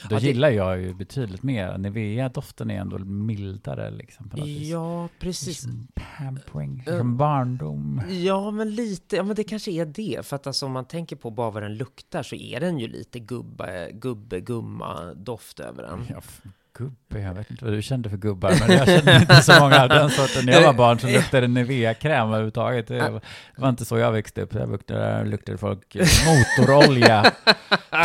[0.09, 1.77] Då Ja, det- gillar jag ju betydligt mer.
[1.77, 4.69] Nivea-doften är ändå mildare liksom på något vis.
[4.69, 5.61] ja, precis.
[5.61, 8.01] Som pampering, Eh, som barndom.
[8.09, 9.15] Ja, men lite.
[9.15, 10.25] Ja, men det kanske är det.
[10.25, 12.87] För att alltså, om man tänker på bara vad den luktar så är den ju
[12.87, 16.05] lite gubbe, gubbe gumma doft över den.
[16.09, 16.21] Ja,
[16.77, 19.81] gubbe, jag vet inte vad du kände för gubbar, men jag kände inte så många
[19.81, 22.87] av den sorten när jag var barn som luktade Nivea-kräm överhuvudtaget.
[22.87, 23.21] Det var,
[23.55, 24.53] det var inte så jag växte upp.
[24.53, 27.23] Jag luktade, luktade folk motorolja,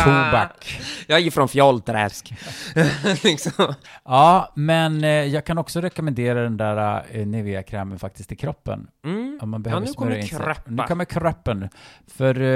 [0.03, 0.81] tobak.
[1.07, 2.33] Jag är ju från Fjollträsk.
[3.23, 3.73] liksom.
[4.05, 8.87] Ja, men eh, jag kan också rekommendera den där eh, Nivea-krämen faktiskt till kroppen.
[9.05, 9.39] Mm.
[9.41, 10.71] Om man Ja, behöver nu smörja kommer kröppa.
[10.71, 11.69] Nu kommer kroppen.
[12.07, 12.47] För eh,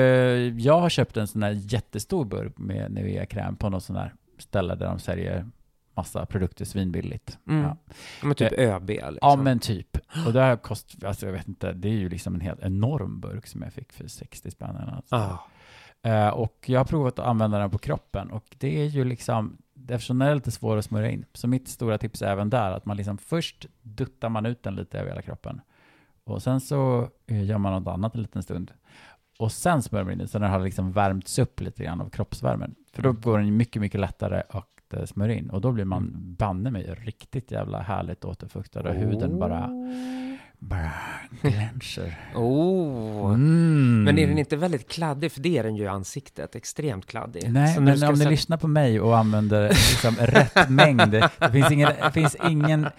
[0.57, 4.75] jag har köpt en sån här jättestor burk med Nivea-kräm på något sån här ställe
[4.75, 5.45] där de säljer
[5.95, 7.37] massa produkter svinbilligt.
[7.47, 7.61] Mm.
[7.61, 7.77] Ja.
[8.23, 9.17] Men typ ÖB liksom.
[9.21, 9.97] Ja, men typ.
[10.25, 13.19] Och det här kost, alltså jag vet inte, det är ju liksom en helt enorm
[13.19, 15.05] burk som jag fick för 60 spänn något.
[15.09, 15.37] Ah.
[16.03, 19.57] Eh, och jag har provat att använda den på kroppen och det är ju liksom,
[19.89, 22.71] eftersom den är lite svår att smörja in, så mitt stora tips är även där
[22.71, 25.61] att man liksom först duttar man ut den lite över hela kroppen
[26.23, 28.71] och sen så eh, gör man något annat en liten stund
[29.39, 32.09] och sen smörjer man in den så den har liksom värmts upp lite grann av
[32.09, 32.75] kroppsvärmen.
[32.93, 35.49] För då går den mycket, mycket lättare att eh, smörja in.
[35.49, 39.69] Och då blir man banne mig riktigt jävla härligt återfuktad och huden bara
[41.41, 42.19] glänser.
[42.35, 43.33] Oh.
[43.33, 44.03] Mm.
[44.03, 45.31] Men är den inte väldigt kladdig?
[45.31, 46.55] För det är den ju i ansiktet.
[46.55, 47.51] Extremt kladdig.
[47.51, 51.89] Nej, men om ni lyssnar på mig och använder liksom rätt mängd, det finns, ingen,
[52.03, 52.89] det finns, ingen,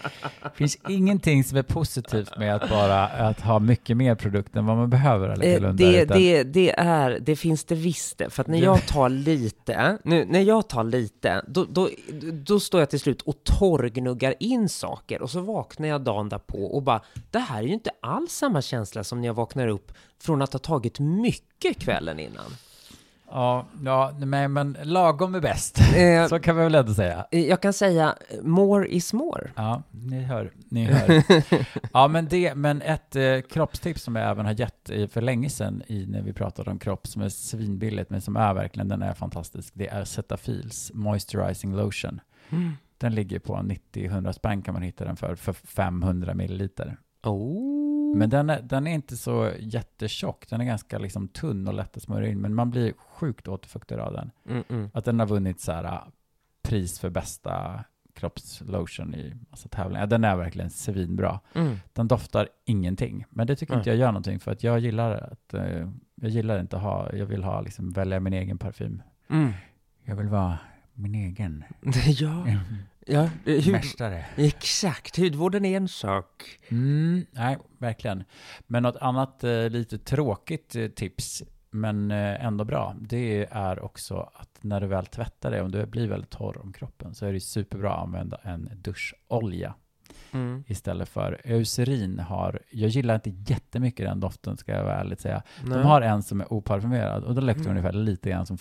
[0.54, 4.76] finns ingenting som är positivt med att bara att ha mycket mer produkt än vad
[4.76, 5.28] man behöver.
[5.28, 8.22] Eller Eh, det, utan- det, det är, det finns det visst.
[8.28, 11.88] För att när jag tar lite, nu, när jag tar lite, då, då,
[12.32, 16.58] då står jag till slut och torrgnuggar in saker och så vaknar jag dagen därpå
[16.58, 19.92] och bara, det här är ju inte alls samma känsla som när jag vaknar upp
[20.18, 22.50] från att ha tagit mycket kvällen innan.
[23.30, 25.78] Ja, ja nej, men lagom är bäst.
[25.96, 27.26] Eh, Så kan vi väl ändå säga.
[27.30, 29.50] jag kan säga, more is more.
[29.54, 30.52] Ja, ni hör.
[30.68, 31.22] Ni hör.
[31.92, 35.50] Ja, men, det, men ett eh, kroppstips som jag även har gett i, för länge
[35.50, 39.02] sedan i, när vi pratade om kropp som är svinbilligt men som är verkligen, den
[39.02, 39.72] är fantastisk.
[39.74, 42.20] Det är Cetaphils Moisturizing Lotion.
[42.98, 46.96] Den ligger på 90-100 spänn kan man hitta den för, för 500 milliliter.
[47.26, 48.16] Oh.
[48.16, 50.48] Men den är, den är inte så jättetjock.
[50.48, 52.40] Den är ganska liksom tunn och lätt att smörja in.
[52.40, 54.30] Men man blir sjukt återfuktad av den.
[54.48, 54.90] Mm, mm.
[54.94, 56.00] Att den har vunnit så här, äh,
[56.62, 60.06] pris för bästa kroppslotion i massa tävlingar.
[60.06, 61.40] Den är verkligen svinbra.
[61.54, 61.76] Mm.
[61.92, 63.24] Den doftar ingenting.
[63.30, 63.80] Men det tycker Nej.
[63.80, 64.40] inte jag gör någonting.
[64.40, 67.90] För att jag gillar att, eh, jag gillar inte att ha, jag vill ha, liksom
[67.90, 69.02] välja min egen parfym.
[69.28, 69.52] Mm.
[70.04, 70.58] Jag vill vara
[70.94, 71.64] min egen
[72.06, 72.46] Ja,
[73.06, 74.24] ja hud, mästare.
[74.36, 75.18] exakt.
[75.18, 76.58] Hudvården är en sak.
[76.68, 78.24] Mm, nej, verkligen.
[78.66, 84.30] Men något annat eh, lite tråkigt eh, tips, men eh, ändå bra, det är också
[84.34, 87.32] att när du väl tvättar dig, om du blir väldigt torr om kroppen, så är
[87.32, 89.74] det superbra att använda en duscholja
[90.32, 90.64] Mm.
[90.66, 95.42] istället för Eucerin har, jag gillar inte jättemycket den doften ska jag vara ärligt säga.
[95.64, 95.78] Nej.
[95.78, 97.70] De har en som är oparfumerad och då luktar Mm.
[97.70, 98.58] ungefär lite grann som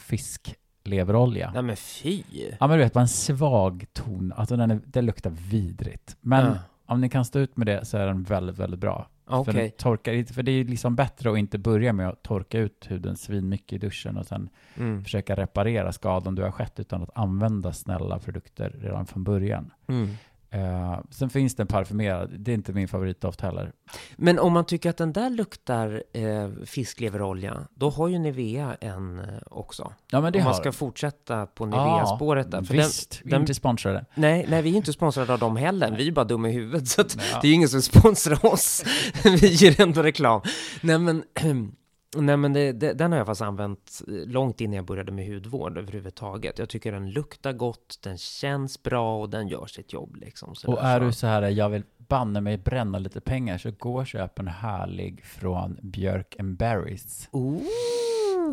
[0.83, 1.51] fiskleverolja.
[1.53, 2.23] Nej men fy.
[2.59, 6.17] Ja men du vet, bara en svag ton, alltså den är, det luktar vidrigt.
[6.21, 6.55] Men Ja.
[6.85, 9.07] om ni kan stå ut med det så är den väldigt, väldigt bra.
[9.25, 9.53] Okej.
[9.53, 12.85] För, den torkar, för det är liksom bättre att inte börja med att torka ut
[12.91, 15.03] huden svinmycket i duschen och sen Mm.
[15.03, 19.71] försöka reparera skadan du har skett utan att använda snälla produkter redan från början.
[19.87, 20.09] Mm.
[20.53, 23.71] Eh, sen finns det en parfymerad, det är inte min favoritdoft heller.
[24.15, 29.19] Men om man tycker att den där luktar eh, fiskleverolja, då har ju Nivea en
[29.19, 29.93] eh, också.
[30.11, 32.61] Ja men det om man har ska fortsätta på Nivea-spåret där.
[32.63, 34.05] För den, visst, vi är den- inte sponsrade.
[34.15, 35.95] nej, nej, vi är inte sponsrade av dem heller.
[35.97, 36.87] Vi är bara dumma i huvudet.
[36.87, 37.39] Så att Ja.
[37.41, 38.83] det är ju ingen som sponsrar oss.
[39.23, 40.41] vi ger ändå reklam.
[40.81, 41.23] Nej, men,
[42.17, 45.27] nej, men det, det, den har jag faktiskt använt eh, långt innan jag började med
[45.27, 46.59] hudvård överhuvudtaget.
[46.59, 50.15] Jag tycker den luktar gott, den känns bra och den gör sitt jobb.
[50.15, 51.05] Liksom, Och är så.
[51.05, 54.47] du så här, jag vill banne mig bränna lite pengar, så gå och köp en
[54.47, 57.29] härlig från Björk and Berries.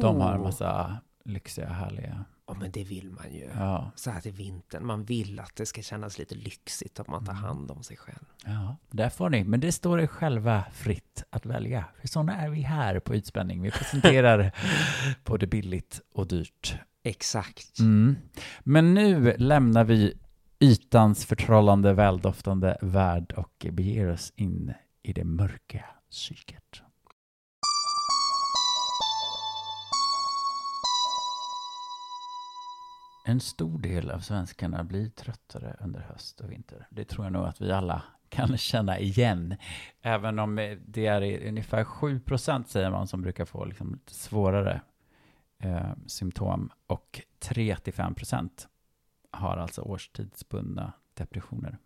[0.00, 2.24] De har en massa lyxiga, härliga.
[2.52, 3.48] Ja, men det vill man ju.
[3.56, 4.86] Ja, Så här till vintern.
[4.86, 7.44] Man vill att det ska kännas lite lyxigt, att man tar Mm.
[7.44, 8.24] hand om sig själv.
[8.44, 9.44] ja, där får ni.
[9.44, 11.84] Men det står er själva fritt att välja.
[12.00, 13.62] För sådana är vi här på Ytspänning.
[13.62, 14.52] Vi presenterar
[15.24, 16.74] både billigt och dyrt.
[17.02, 17.78] Exakt.
[17.78, 18.16] Mm.
[18.60, 20.14] Men nu lämnar vi
[20.60, 24.72] ytans förtrollande, väldoftande värld och beger oss in
[25.02, 26.82] i det mörka psyket.
[33.24, 36.86] En stor del av svenskarna blir tröttare under höst och vinter.
[36.90, 39.56] Det tror jag nog att vi alla kan känna igen.
[40.02, 44.14] Även om eh, det är ungefär 7 procent säger man som brukar få liksom lite
[44.14, 44.80] svårare
[45.58, 48.68] eh, symptom och 3-5 procent
[49.30, 51.78] har alltså årstidsbundna depressioner.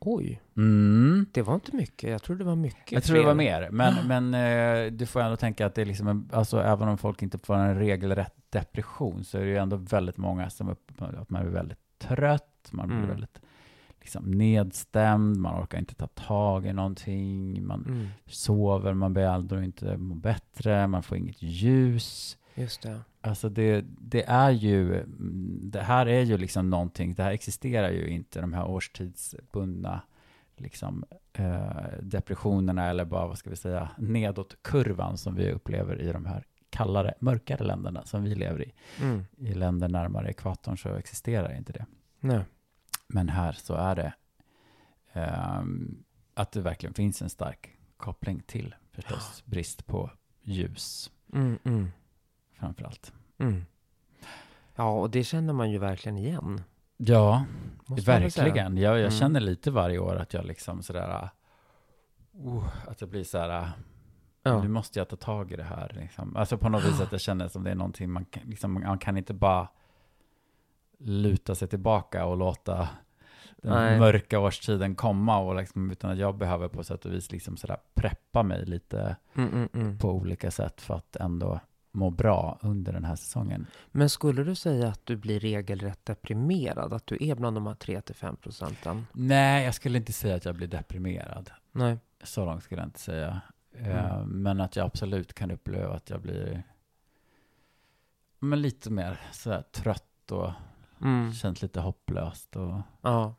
[0.00, 1.26] Oj, Mm.
[1.32, 2.10] det var inte mycket.
[2.10, 2.92] Jag trodde det var mycket.
[2.92, 5.86] Jag tror det var mer, men, men eh, du får ändå tänka att det är
[5.86, 9.56] liksom, en, alltså även om folk inte får en regelrätt depression så är det ju
[9.56, 13.08] ändå väldigt många som upp, att man är väldigt trött, man blir Mm.
[13.10, 13.40] väldigt
[14.00, 19.64] liksom nedstämd, man orkar inte ta tag i någonting, man Mm, sover, man blir aldrig
[19.64, 22.36] inte må bättre, man får inget ljus.
[22.54, 23.00] Just det.
[23.20, 25.04] Alltså det, det är ju,
[25.62, 30.02] det här är ju liksom någonting, det här existerar ju inte, de här årstidsbundna
[30.56, 31.72] liksom, eh,
[32.02, 37.14] depressionerna eller bara, vad ska vi säga, nedåtkurvan som vi upplever i de här kallare,
[37.20, 38.72] mörkare länderna som vi lever i.
[39.00, 39.24] Mm.
[39.38, 41.86] I länder närmare ekvatorn så existerar inte det.
[42.20, 42.44] Nej.
[43.06, 44.12] Men här så är det
[45.12, 50.10] ehm, att det verkligen finns en stark koppling till förstås brist på
[50.42, 51.92] ljus Mm, mm,
[52.60, 53.12] framför allt.
[53.38, 53.64] mm.
[54.76, 56.62] Ja, och det känner man ju verkligen igen.
[56.96, 57.44] Ja,
[57.86, 58.76] måste verkligen.
[58.76, 59.10] Jag, jag Mm.
[59.10, 61.30] känner lite varje år att jag liksom sådär,
[62.34, 63.68] uh, att jag blir sådär, uh,
[64.42, 64.62] Ja.
[64.62, 65.92] nu måste jag ta tag i det här.
[66.00, 66.36] Liksom.
[66.36, 68.98] Alltså på något vis att jag känner som det är någonting man kan, liksom, man
[68.98, 69.68] kan inte bara
[70.98, 72.88] luta sig tillbaka och låta
[73.56, 73.98] den Nej.
[73.98, 77.76] mörka årstiden komma och liksom, utan att jag behöver på sätt och vis liksom sådär
[77.94, 79.98] preppa mig lite Mm, mm, mm.
[79.98, 81.60] på olika sätt för att ändå
[81.92, 83.66] må bra under den här säsongen.
[83.90, 86.92] Men skulle du säga att du blir regelrätt deprimerad?
[86.92, 89.06] Att du är bland de här 3-5 procenten?
[89.12, 91.50] Nej, jag skulle inte säga att jag blir deprimerad.
[91.72, 91.98] Nej.
[92.22, 93.40] Så långt skulle jag inte säga.
[93.72, 94.28] Eh, Mm.
[94.42, 96.62] Men att jag absolut kan uppleva att jag blir
[98.38, 100.50] men lite mer sådär trött och
[101.02, 101.32] Mm.
[101.32, 103.34] känns lite hopplöst och Ja.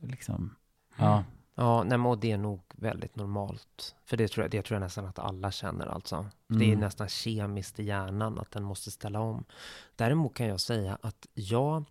[0.00, 0.54] liksom,
[0.96, 1.24] ja.
[1.54, 3.94] Ja, nej, och det är nog väldigt normalt.
[4.04, 6.26] För det tror jag, det tror jag nästan att alla känner alltså.
[6.46, 6.80] Det är Mm.
[6.80, 9.44] nästan kemiskt i hjärnan att den måste ställa om.
[9.96, 11.84] Däremot kan jag säga att jag,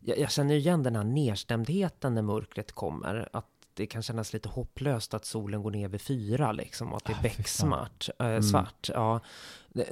[0.00, 3.28] jag, jag känner igen den här nedstämdheten när mörkret kommer.
[3.32, 7.04] Att det kan kännas lite hopplöst att solen går ner vid fyra liksom och att
[7.04, 8.08] det är becksvart.
[8.18, 8.42] Äh, Mm.
[8.42, 9.20] svart, ja.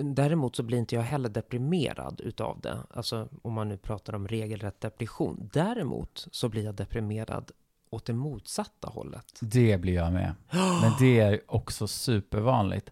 [0.01, 2.79] Däremot så blir inte jag heller deprimerad utav det.
[2.91, 5.51] Alltså om man nu pratar om regelrätt depression.
[5.53, 7.51] Däremot så blir jag deprimerad
[7.91, 9.25] åt det motsatta hållet.
[9.41, 10.35] Det blir jag med.
[10.83, 12.91] Men det är också supervanligt.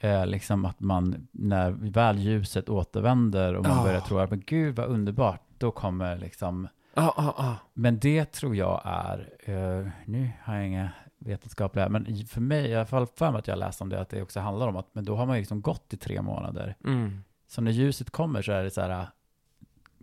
[0.00, 3.82] Eh, liksom att man, när väl ljuset återvänder och man Ja.
[3.84, 7.56] börjar tro att men gud vad underbart, då kommer liksom ja, ja.
[7.74, 12.74] Men det tror jag är, eh, nu har jag inga vetenskapliga, men för mig, i
[12.74, 14.86] alla fall för mig att jag läst om det, att det också handlar om att,
[14.92, 16.76] men då har man ju liksom gått i tre månader.
[16.84, 17.24] Mm.
[17.48, 19.06] Så när ljuset kommer så är det så här,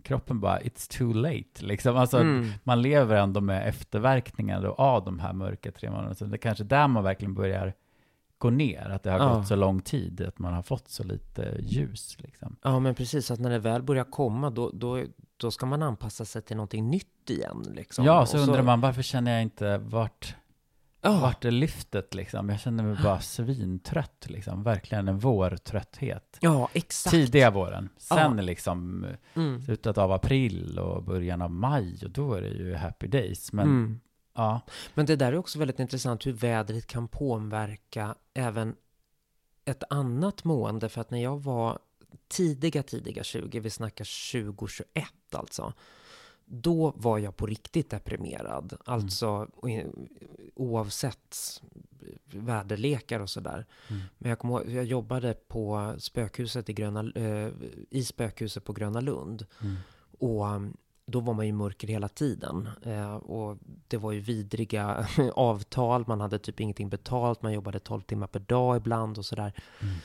[0.04, 1.98] kroppen bara, it's too late, liksom.
[1.98, 2.50] Alltså, Mm.
[2.64, 6.16] man lever ändå med efterverkningar av de här mörka tre månaderna.
[6.16, 7.74] Så det är kanske där man verkligen börjar
[8.38, 9.34] gå ner, att det har Ja.
[9.36, 12.56] gått så lång tid, att man har fått så lite ljus, liksom.
[12.64, 13.32] Ja, men precis.
[13.32, 15.04] Att när det väl börjar komma, då, då,
[15.38, 17.64] då ska man anpassa sig till någonting nytt igen.
[17.76, 18.06] Liksom.
[18.06, 20.36] Ja, Och så undrar man, varför känner jag inte vart,
[21.06, 22.50] Ja, vart är lyftet, liksom?
[22.50, 24.64] Jag känner mig bara svintrött, liksom.
[24.64, 26.38] Verkligen en vårtrötthet.
[26.42, 27.12] ja exakt.
[27.12, 27.90] Tidiga våren.
[27.98, 28.44] Sen Ja.
[28.44, 29.62] liksom Mm.
[29.62, 33.54] slutet av april och början av maj, och då är det ju happy days.
[33.54, 34.00] Men Mm.
[34.36, 34.62] ja,
[34.94, 38.76] Men det där är också väldigt intressant hur vädret kan påverka även
[39.66, 40.90] ett annat mående.
[40.90, 41.80] För att när jag var
[42.28, 45.74] tidiga, tidiga 20, vi snackar 2021 alltså.
[46.46, 48.78] Då var jag på riktigt deprimerad.
[48.86, 49.94] Alltså o-
[50.56, 51.62] oavsett
[52.26, 53.66] väderlekar och sådär.
[53.90, 54.02] Mm.
[54.18, 57.50] Men jag kommer ihåg, jag jobbade på spökhuset i Gröna, eh,
[57.90, 59.46] i spökhuset på Gröna Lund.
[59.62, 59.76] Mm.
[60.20, 62.70] Och um, då var man ju mörker hela tiden.
[62.86, 68.02] Eh, och det var ju vidriga avtal, man hade typ ingenting betalt, man jobbade 12
[68.02, 69.54] timmar per dag ibland och sådär.
[69.82, 69.96] Mm.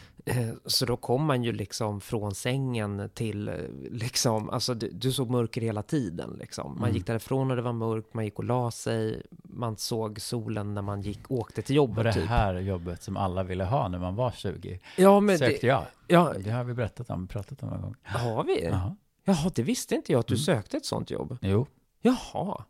[0.48, 3.54] Eh, så då kom man ju liksom från sängen till, eh,
[3.90, 6.70] liksom, alltså du, du såg mörker hela tiden liksom.
[6.72, 6.94] Man Mm.
[6.94, 10.82] gick därifrån när det var mörkt, man gick och la sig, man såg solen när
[10.82, 12.24] man gick, åkte till var jobbet det typ.
[12.28, 14.80] här jobbet som alla ville ha när man var 20?
[14.96, 15.84] Ja, men Sökte det, jag.
[16.06, 17.94] ja, Det har vi berättat om, pratat om en gång.
[18.02, 18.64] har vi?
[18.64, 18.96] Jaha.
[19.28, 20.42] Jaha, det visste inte jag att du Mm.
[20.44, 21.38] sökte ett sånt jobb.
[21.42, 21.66] Jo,
[22.00, 22.64] Jaha.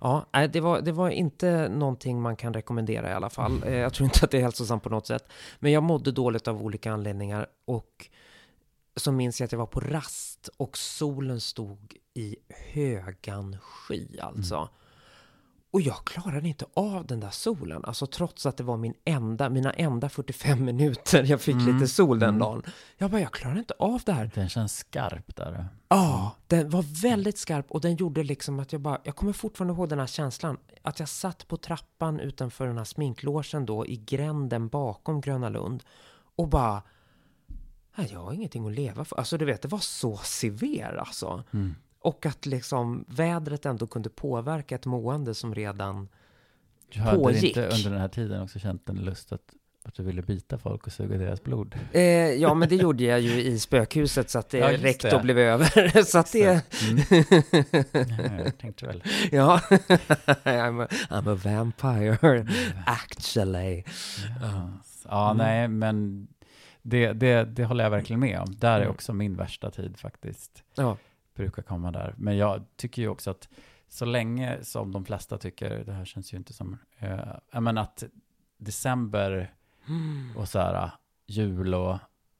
[0.00, 3.62] Ja, det var, det var inte någonting man kan rekommendera i alla fall.
[3.66, 5.28] Eh, Jag tror inte att det är hälsosamt på något sätt.
[5.58, 8.08] Men jag mådde dåligt av olika anledningar och
[8.96, 12.36] så minns jag att jag var på rast och solen stod i
[12.72, 14.68] högan sky alltså.
[15.72, 19.48] Och jag klarade inte av den där solen, alltså trots att det var min enda,
[19.50, 21.74] mina enda 45 minuter jag fick Mm.
[21.74, 22.40] lite sol den Mm.
[22.40, 22.62] dagen.
[22.98, 24.30] Jag bara, jag klarar inte av det här.
[24.34, 25.66] den känns skarp där.
[25.88, 29.74] Ja, den var väldigt skarp och den gjorde liksom att jag bara, jag kommer fortfarande
[29.74, 30.56] ihåg den här känslan.
[30.82, 35.82] Att jag satt på trappan utanför den här sminklåsen då i gränden bakom Gröna Lund
[36.36, 36.82] och bara,
[37.96, 39.16] "Nej, jag har ingenting att leva för.
[39.16, 41.44] Alltså du vet, det var så sever alltså.
[41.52, 41.74] Mm.
[42.02, 46.08] Och att liksom vädret ändå kunde påverka ett mående som redan,
[46.92, 47.44] Du hade Pågick.
[47.44, 49.40] inte under den här tiden också känt en lust att,
[49.84, 51.74] att du ville bita folk och suga deras blod?
[51.92, 55.16] eh, ja men det gjorde jag ju i spökhuset så att det Ja, räckte det.
[55.16, 56.02] och blev över.
[56.04, 57.02] så att det, Mm.
[58.38, 59.02] Ja, jag tänkte väl.
[59.32, 59.60] ja,
[60.44, 62.46] I'm a, I'm a vampire
[62.86, 63.82] actually.
[64.40, 64.70] Ja,
[65.08, 65.36] ja Mm.
[65.36, 66.28] nej, men
[66.82, 68.54] det, det, det håller jag verkligen med om.
[68.58, 68.90] Där är Mm.
[68.90, 70.62] också min värsta tid faktiskt.
[70.74, 70.96] Ja.
[71.42, 72.14] Brukar komma där.
[72.18, 73.48] Men jag tycker ju också att
[73.88, 78.04] så länge som de flesta tycker, det här känns ju inte som, eh, menar att
[78.58, 79.54] december
[80.36, 80.90] och så här
[81.26, 81.98] jul och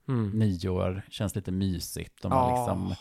[0.09, 0.31] Mm.
[0.31, 2.25] nyår känns lite mysigt.
[2.25, 2.57] Och man, Ja.
[2.57, 2.95] liksom,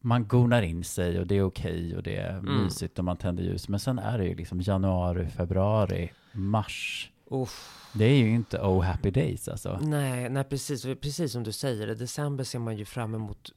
[0.00, 2.62] man gonar in sig och det är okej och det är Mm.
[2.64, 3.68] mysigt och man tänder ljus.
[3.68, 7.10] Men sen är det ju liksom januari, februari, mars.
[7.30, 7.90] Uff.
[7.94, 9.78] Det är ju inte oh happy days alltså.
[9.82, 11.88] Nej, nej precis, precis som du säger.
[11.90, 13.52] I december ser man ju fram emot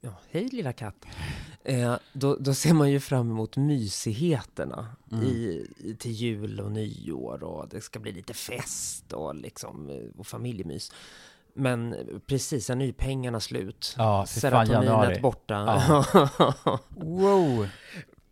[0.00, 1.04] Ja, hej lilla katt.
[1.64, 5.24] Eh, då, då ser man ju fram emot mysigheterna Mm.
[5.24, 9.96] i, i, till jul och nyår och det ska bli lite fest och liksom eh,
[10.20, 10.92] och familjemys.
[11.54, 13.94] Men precis, sen är ju pengarna slut.
[13.98, 14.26] Ja.
[14.26, 16.04] Serotoninet borta.
[16.90, 17.66] Wow!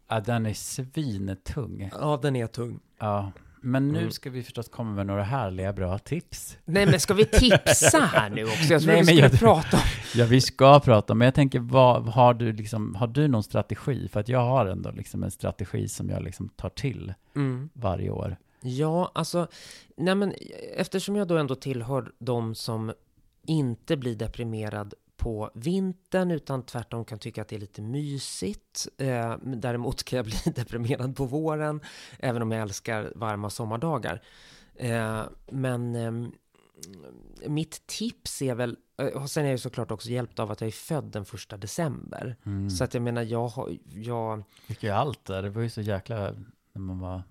[0.08, 1.90] Ja, den är svintung.
[2.00, 2.80] ja, den är tung.
[2.98, 3.32] Ja,
[3.62, 4.10] men nu Mm.
[4.10, 6.58] ska vi förstås komma med några härliga bra tips.
[6.64, 8.72] Nej, men ska vi tipsa här nu också?
[8.72, 9.82] Jag tror Nej, vi men skulle jag- prata om...
[10.14, 14.08] Ja, vi ska prata, men jag tänker, vad, har, du liksom, har du någon strategi?
[14.08, 17.68] För att jag har ändå liksom en strategi som jag liksom tar till Mm.
[17.72, 18.36] varje år.
[18.60, 19.46] Ja, alltså,
[19.96, 20.34] nej men
[20.76, 22.92] eftersom jag då ändå tillhör de som
[23.46, 28.88] inte blir deprimerad på vintern utan tvärtom kan tycka att det är lite mysigt.
[28.98, 31.80] Eh, däremot kan jag bli deprimerad på våren,
[32.18, 34.22] även om jag älskar varma sommardagar.
[34.74, 36.32] Eh, men ehm,
[37.46, 40.60] mitt tips är väl, eh, och sen är jag ju såklart också hjälpt av att
[40.60, 42.36] jag är född den första december.
[42.46, 42.70] Mm.
[42.70, 45.42] Så att jag menar, jag har, jag, fick ju allt där.
[45.42, 46.34] Det var ju så jäkla,
[46.72, 47.22] när man var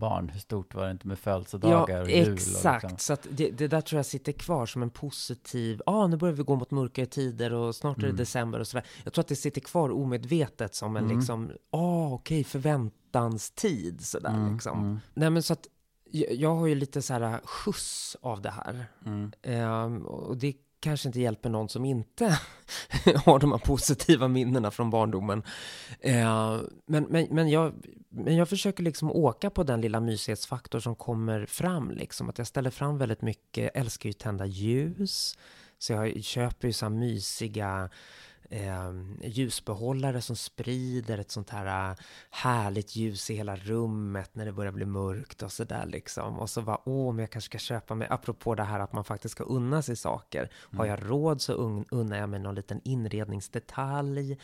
[0.00, 2.32] barn, hur stort var det inte med födelsedagar Ja, och jul?
[2.34, 2.84] exakt.
[2.84, 3.16] Och liksom.
[3.16, 6.34] Så det, det där tror jag sitter kvar som en positiv, ja ah, nu börjar
[6.34, 8.16] vi gå mot mörkare tider och snart är det Mm.
[8.16, 8.86] december och sådär.
[9.04, 11.16] Jag tror att det sitter kvar omedvetet som en Mm.
[11.18, 14.78] liksom, ah okej, förväntanstid sådär Mm, liksom.
[14.80, 15.66] mm, Nej men så att
[16.10, 18.86] jag, jag har ju lite så här skjuts av det här.
[19.06, 19.32] mm.
[19.42, 22.24] Ehm, och det kanske inte hjälper någon som inte
[23.24, 25.42] har de här positiva minnena från barndomen.
[26.00, 27.72] Eh, men, men, men, jag,
[28.08, 31.90] men jag försöker liksom åka på den lilla mysighetsfaktor som kommer fram.
[31.90, 32.28] Liksom.
[32.28, 35.38] Att jag ställer fram väldigt mycket, jag älskar ju tända ljus.
[35.78, 37.90] Så jag köper ju så här mysiga
[38.50, 38.92] eh,
[39.22, 41.96] ljusbehållare som sprider ett sånt här äh,
[42.30, 46.38] härligt ljus i hela rummet när det börjar bli mörkt och sådär liksom.
[46.38, 49.04] Och så bara, åh, men jag kanske ska köpa mig, apropå det här att man
[49.04, 50.50] faktiskt ska unna sig saker.
[50.76, 54.38] Har jag råd så un, unnar jag mig någon liten inredningsdetalj.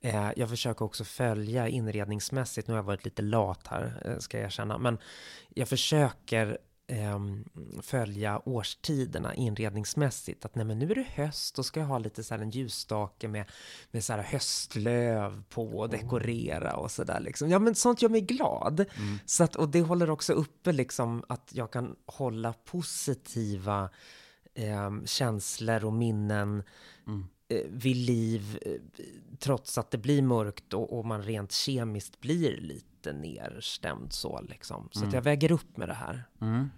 [0.00, 4.36] Eh, jag försöker också följa inredningsmässigt, nu har jag varit lite lat här, eh, ska
[4.36, 4.98] jag erkänna, men
[5.54, 6.58] jag försöker
[6.90, 7.44] ehm,
[7.82, 10.44] följa årstiderna inredningsmässigt.
[10.44, 12.50] Att nej, men nu är det höst, då ska jag ha lite så här en
[12.50, 13.50] ljusstake med,
[13.90, 17.50] med så här höstlöv på och dekorera och så där liksom.
[17.50, 18.80] Ja, men sånt gör mig glad.
[18.80, 19.18] Mm.
[19.26, 23.90] Så att, och det håller också uppe liksom att jag kan hålla positiva
[24.54, 26.62] ehm, känslor och minnen
[27.06, 27.24] Mm.
[27.48, 28.72] eh, vid liv eh,
[29.38, 34.88] trots att det blir mörkt och, och man rent kemiskt blir lite nerstämd så liksom.
[34.92, 35.14] Så att Mm.
[35.14, 36.24] jag väger upp med det här.
[36.40, 36.70] Mm.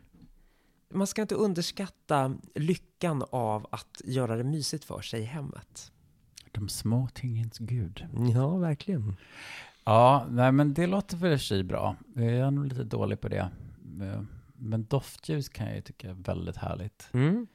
[0.94, 5.92] Man ska inte underskatta lyckan av att göra det mysigt för sig i hemmet.
[6.52, 8.06] De små tingens gud.
[8.34, 9.16] Ja, verkligen.
[9.84, 11.96] Ja, nej men det låter för sig bra.
[12.14, 13.50] Jag är nog lite dålig på det.
[14.00, 14.22] Eh,
[14.54, 17.08] Men doftljus kan jag ju tycka är väldigt härligt.
[17.12, 17.46] Mm.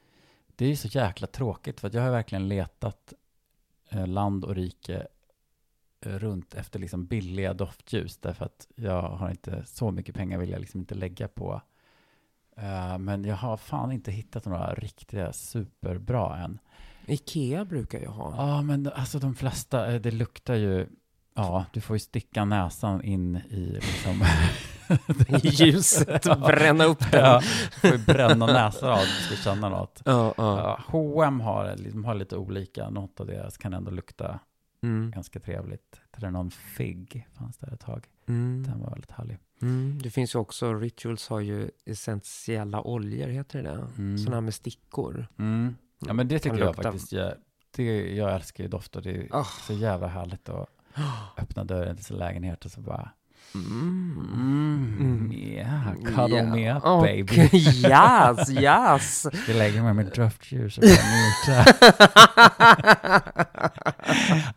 [0.56, 3.12] Det är ju så jäkla tråkigt för att jag har verkligen letat
[3.88, 5.06] eh, land och rike
[6.00, 10.50] eh, runt efter liksom billiga doftljus därför att jag har inte så mycket pengar vill
[10.50, 11.62] jag liksom inte lägga på.
[12.62, 16.58] Eh, Men jag har fan inte hittat några riktiga superbra än.
[17.06, 18.34] Ikea brukar jag ha.
[18.36, 20.86] Ja, men alltså de flesta, eh, det luktar ju,
[21.34, 24.22] ja, du får ju sticka näsan in i liksom...
[25.42, 27.24] I ljuset och bränna upp den.
[27.24, 27.40] Ja,
[27.80, 30.02] får ju bränna näsan av om du ska känna något.
[30.04, 30.80] Ja, ja.
[30.86, 34.38] H&M har, liksom, har lite olika, något av deras kan ändå lukta
[34.82, 35.10] Mm.
[35.10, 36.00] ganska trevligt.
[36.18, 38.06] Det är någon figg, fanns där ett tag.
[38.28, 38.64] Mm.
[38.66, 39.38] Den var väldigt härlig.
[39.62, 39.98] Mm.
[40.02, 43.86] Det finns ju också, Rituals har ju essentiella oljor, heter det?
[43.98, 44.18] Mm.
[44.18, 45.26] Sådana här med stickor.
[45.38, 45.74] Mm.
[46.06, 47.32] Ja, men det tycker jag faktiskt, jag,
[47.76, 49.00] det, jag älskar ju dofter.
[49.00, 49.44] Det är Ah.
[49.66, 50.68] så jävla härligt att
[51.38, 53.10] öppna dörren till sin lägenhet och så bara
[53.54, 54.98] Mm.
[55.00, 56.44] Mm, yeah, cuddle Ja.
[56.54, 57.34] me up Och- baby.
[57.52, 59.26] yes, yes!
[59.48, 61.74] Jag lägger mig med doftljus och njuter.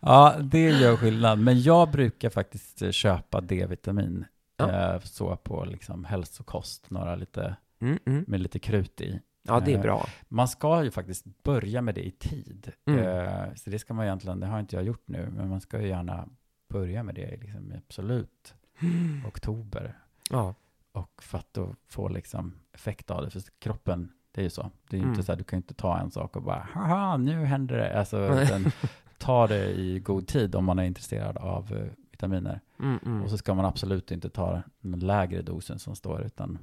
[0.00, 1.38] ja, det gör skillnad.
[1.38, 4.24] Men jag brukar faktiskt eh, köpa D-vitamin.
[4.68, 4.94] Ja.
[4.94, 8.24] Eh, så på liksom hälsokost, några lite, Mm, mm.
[8.28, 9.20] med lite krut i.
[9.42, 10.06] Ja, det är Eh, bra.
[10.28, 12.72] Man ska ju faktiskt börja med det i tid.
[12.86, 12.98] Mm.
[13.04, 15.80] Eh, så det ska man egentligen, det har inte jag gjort nu, men man ska
[15.80, 16.28] ju gärna
[16.68, 18.54] börja med det liksom, i absolut
[19.26, 19.98] oktober.
[20.30, 20.54] Ja.
[20.92, 24.70] Och för att då få liksom effekt av det, för kroppen, det är ju så.
[24.90, 25.10] Det är ju Mm.
[25.12, 27.76] inte så här, du kan ju inte ta en sak och bara, haha, nu händer
[27.78, 27.98] det.
[27.98, 28.64] Alltså, utan
[29.18, 31.88] ta det i god tid om man är intresserad av
[32.22, 32.60] vitaminer.
[32.78, 33.22] Mm, mm.
[33.22, 36.58] Och så ska man absolut inte ta den lägre dosen som står, utan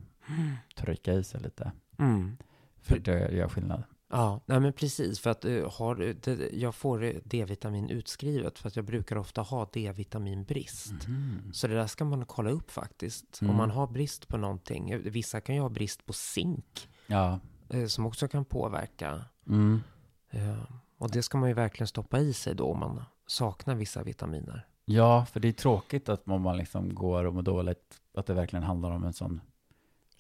[0.75, 1.71] trycka i sig lite.
[1.97, 2.37] Mm.
[2.81, 3.83] För det gör skillnad.
[4.11, 5.19] Ja, nej men precis.
[5.19, 9.69] För att uh, har, det, jag får D-vitamin utskrivet för att jag brukar ofta ha
[9.73, 11.07] D-vitaminbrist.
[11.07, 11.51] Mhm.
[11.53, 13.41] Så det där ska man kolla upp faktiskt.
[13.41, 13.51] Mm.
[13.51, 15.11] Om man har brist på någonting.
[15.11, 17.39] Vissa kan ju ha brist på zink Ja.
[17.69, 19.25] eh, som också kan påverka.
[19.47, 19.81] Mm.
[20.29, 20.63] Eh,
[20.97, 24.68] och det ska man ju verkligen stoppa i sig då om man saknar vissa vitaminer.
[24.91, 28.63] Ja, för det är tråkigt att man liksom går och mår dåligt, att det verkligen
[28.63, 29.41] handlar om en sån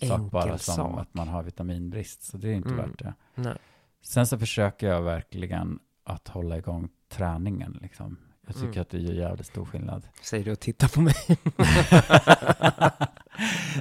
[0.01, 0.99] sak Enkel bara som sak.
[0.99, 2.23] att man har vitaminbrist.
[2.23, 2.89] Så det är inte Mm.
[2.89, 3.13] värt det.
[3.35, 3.57] Nej.
[4.01, 7.79] Sen så försöker jag verkligen att hålla igång träningen.
[7.81, 8.17] Liksom.
[8.45, 8.81] Jag tycker Mm.
[8.81, 10.03] att det gör jävligt stor skillnad.
[10.21, 11.15] Säger du och tittar på mig.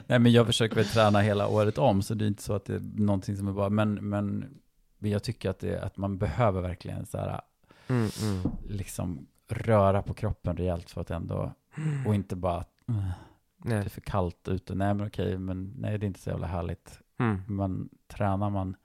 [0.06, 2.64] Nej, men jag försöker väl träna hela året om, så det är inte så att
[2.64, 4.58] det är någonting som är bara, men, men
[4.98, 7.40] jag tycker att, det, att man behöver verkligen så här,
[7.90, 8.50] Mm, mm.
[8.68, 11.52] liksom röra på kroppen rejält för att ändå,
[12.06, 13.10] och inte bara, "Ugh,
[13.64, 16.46] det är för kallt ute, nej men okej, men nej det är inte så jävla
[16.46, 17.00] härligt.
[17.18, 17.42] Mm.
[17.46, 18.76] Men tränar man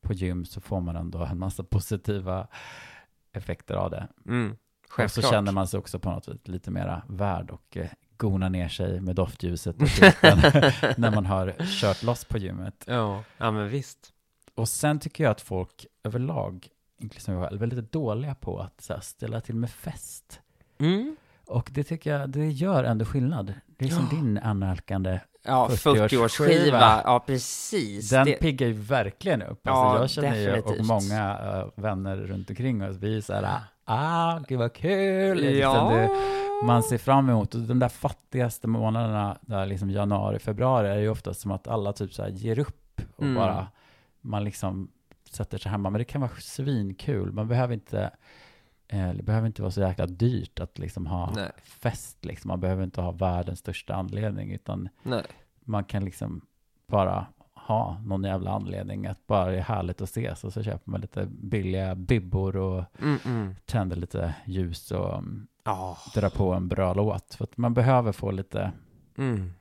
[0.00, 2.46] på gym så får man ändå en massa positiva
[3.32, 4.08] effekter av det.
[4.26, 4.56] Mm.
[4.98, 8.48] Och så känner man sig också på något sätt lite mera värd och eh, gona
[8.48, 9.82] ner sig med doftljuset och
[10.98, 12.84] när man har kört loss på gymmet.
[12.86, 14.12] Ja, ja men visst.
[14.54, 16.68] Och sen tycker jag att folk överlag,
[17.02, 20.40] inklusive jag själv, är lite dåliga på att här, ställa till med fest.
[20.78, 21.16] Mm.
[21.46, 23.54] Och det tycker jag, det gör ändå skillnad.
[23.66, 24.16] Det är som Ja.
[24.16, 26.08] din annalkande Ja, 40-årsskiva.
[26.08, 27.00] 40-årsskiva.
[27.04, 28.10] Ja, precis.
[28.10, 29.60] Den Det- piggar ju verkligen upp.
[29.62, 30.86] Ja, Alltså jag känner ju, och definitivt.
[30.86, 35.36] många eh, vänner runt omkring oss, vi är så här, ah, gud vad kul!
[35.40, 35.90] Liksom Ja.
[35.90, 36.08] det,
[36.66, 41.08] man ser fram emot, och de där fattigaste månaderna, där liksom januari, februari, är ju
[41.08, 43.34] oftast som att alla typ så här ger upp och Mm.
[43.34, 43.66] bara,
[44.20, 44.88] man liksom
[45.34, 45.90] sätter sig hemma.
[45.90, 48.10] Men det kan vara svinkul, man behöver inte,
[48.88, 51.50] eh, det behöver inte vara så jäkla dyrt att liksom ha Nej.
[51.62, 52.48] fest, liksom.
[52.48, 55.24] man behöver inte ha världens största anledning, utan Nej.
[55.64, 56.40] man kan liksom
[56.86, 60.90] bara ha någon jävla anledning att bara det är härligt att ses och så köper
[60.90, 63.54] man lite billiga bibbor och Mm, mm.
[63.64, 65.22] tänder lite ljus och
[65.64, 65.98] Ja.
[66.14, 67.34] drar på en bra låt.
[67.34, 68.72] För att man behöver få lite,
[69.18, 69.52] Mm.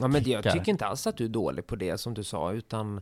[0.00, 2.52] Ja, men jag tycker inte alls att du är dålig på det som du sa,
[2.52, 3.00] utan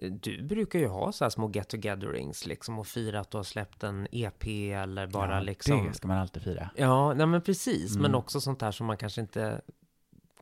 [0.00, 3.82] du brukar ju ha så här små get-togetherings liksom och fira att du har släppt
[3.82, 4.44] en EP
[4.74, 5.86] eller bara ja, liksom.
[5.86, 6.70] det ska man alltid fira.
[6.76, 8.14] Ja, nej men precis, men Mm.
[8.18, 9.60] också sånt här som man kanske inte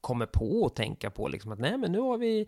[0.00, 2.40] kommer på att tänka på liksom att nej, men nu har vi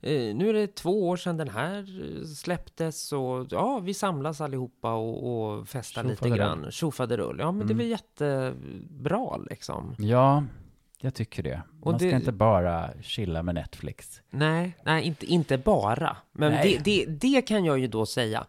[0.00, 1.78] eh, nu är det två år sedan den här
[2.18, 6.70] eh, släpptes och ja, vi samlas allihopa och, och festar lite grann.
[6.70, 7.36] Tjofaderull.
[7.38, 7.76] Ja, men det Mm.
[7.78, 9.94] väl jättebra liksom.
[9.98, 10.44] Ja,
[11.00, 11.62] jag tycker det.
[11.80, 14.20] Och Man ska det- inte bara chilla med Netflix.
[14.30, 16.16] Nej, nej inte, inte bara.
[16.32, 18.46] Men det, det, det kan jag ju då säga.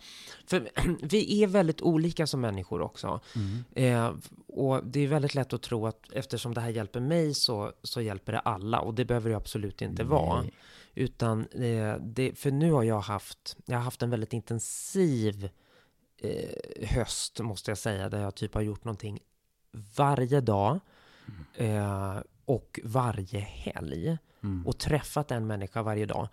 [0.48, 0.70] För
[1.02, 3.20] vi är väldigt olika som människor också.
[3.36, 3.64] Mm.
[3.96, 4.14] Eh,
[4.48, 8.02] och det är väldigt lätt att tro att eftersom det här hjälper mig så, så
[8.02, 8.80] hjälper det alla.
[8.80, 10.42] Och det behöver det absolut inte vara.
[10.42, 10.54] Nej.
[10.94, 15.50] Utan eh, det, för nu har jag haft, jag har haft en väldigt intensiv
[16.22, 18.10] eh, höst måste jag säga.
[18.10, 19.20] Där jag typ har gjort någonting
[19.96, 20.80] varje dag.
[21.56, 24.68] Eh, och varje helg Mm.
[24.68, 26.28] och träffat en människa varje dag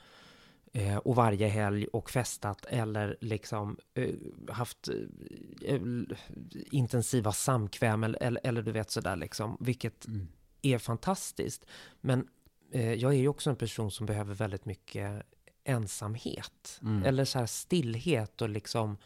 [0.73, 4.15] eh, och varje helg och festat eller liksom eh,
[4.51, 5.81] haft eh, eh,
[6.71, 10.29] intensiva samkväm eller, eller, eller du vet sådär liksom, vilket Mm.
[10.63, 11.67] är fantastiskt.
[12.01, 12.29] Men
[12.73, 15.23] eh, jag är ju också en person som behöver väldigt mycket
[15.65, 17.03] ensamhet Mm.
[17.05, 18.97] eller så här stillhet och liksom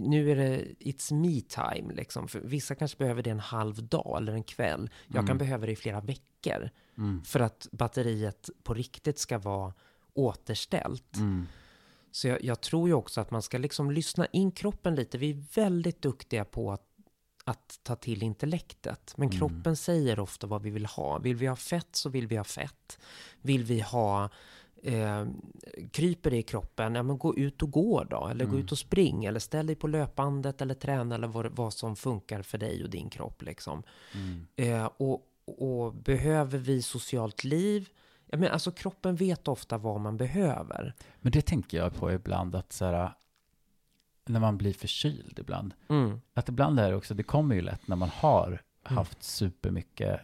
[0.00, 2.28] nu är det it's me time liksom.
[2.28, 4.90] För vissa kanske behöver det en halv dag eller en kväll.
[5.06, 5.38] Jag kan Mm.
[5.38, 7.22] behöva det i flera veckor Mm.
[7.24, 9.72] för att batteriet på riktigt ska vara
[10.28, 11.16] återställt.
[11.16, 11.46] Mm.
[12.10, 15.18] Så jag, jag tror ju också att man ska liksom lyssna in kroppen lite.
[15.18, 16.82] Vi är väldigt duktiga på att,
[17.44, 19.14] att ta till intellektet.
[19.16, 19.38] Men Mm.
[19.38, 21.18] kroppen säger ofta vad vi vill ha.
[21.18, 22.98] Vill vi ha fett så vill vi ha fett.
[23.40, 24.30] Vill vi ha
[24.84, 25.26] eh,
[25.92, 28.26] kryper det i kroppen, ja men gå ut och gå då.
[28.26, 28.64] Eller gå Mm.
[28.64, 29.24] ut och spring.
[29.24, 32.90] Eller ställ dig på löpbandet eller träna eller vad, vad som funkar för dig och
[32.90, 33.82] din kropp liksom.
[34.14, 34.46] Mm.
[34.56, 37.88] Eh, och, och behöver vi socialt liv?
[38.26, 40.94] Ja, men alltså kroppen vet ofta vad man behöver.
[41.20, 43.12] Men det tänker jag på ibland att så här,
[44.26, 46.20] när man blir förkyld ibland, Mm.
[46.34, 48.96] att ibland är det också, det kommer ju lätt när man har Mm.
[48.98, 50.20] haft supermycket,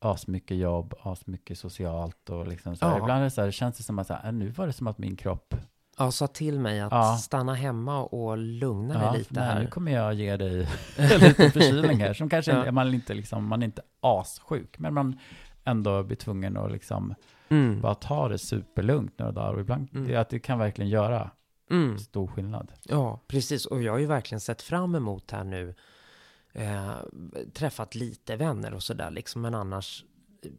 [0.00, 2.92] asmycket jobb, asmycket socialt och liksom så här.
[2.92, 2.98] Ja.
[3.02, 4.72] Ibland är det så här, känns det som att så här, äh, nu var det
[4.72, 5.54] som att min kropp,
[5.98, 7.16] Ja, sa till mig att Ja.
[7.16, 9.66] stanna hemma och lugna ja, dig lite nej, nu här.
[9.70, 12.72] kommer jag ge dig en liten förkylning här, som kanske Ja.
[12.72, 15.18] man inte liksom, man är inte assjuk, men man
[15.64, 17.14] ändå blir tvungen att liksom
[17.48, 17.80] Mm.
[17.80, 20.08] bara ta det superlugnt några dagar och ibland, Mm.
[20.08, 21.30] det, att det kan verkligen göra
[21.70, 21.98] Mm.
[21.98, 22.72] stor skillnad.
[22.84, 23.66] Ja, precis.
[23.66, 25.74] Och jag har ju verkligen sett fram emot här nu.
[26.52, 26.98] Eh,
[27.54, 29.42] träffat lite vänner och sådär liksom.
[29.42, 30.04] Men annars
[30.42, 30.50] eh,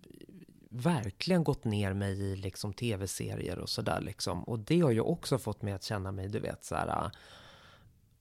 [0.69, 4.43] verkligen gått ner mig i liksom tv-serier och sådär liksom.
[4.43, 7.11] Och det har ju också fått mig att känna mig, du vet, så här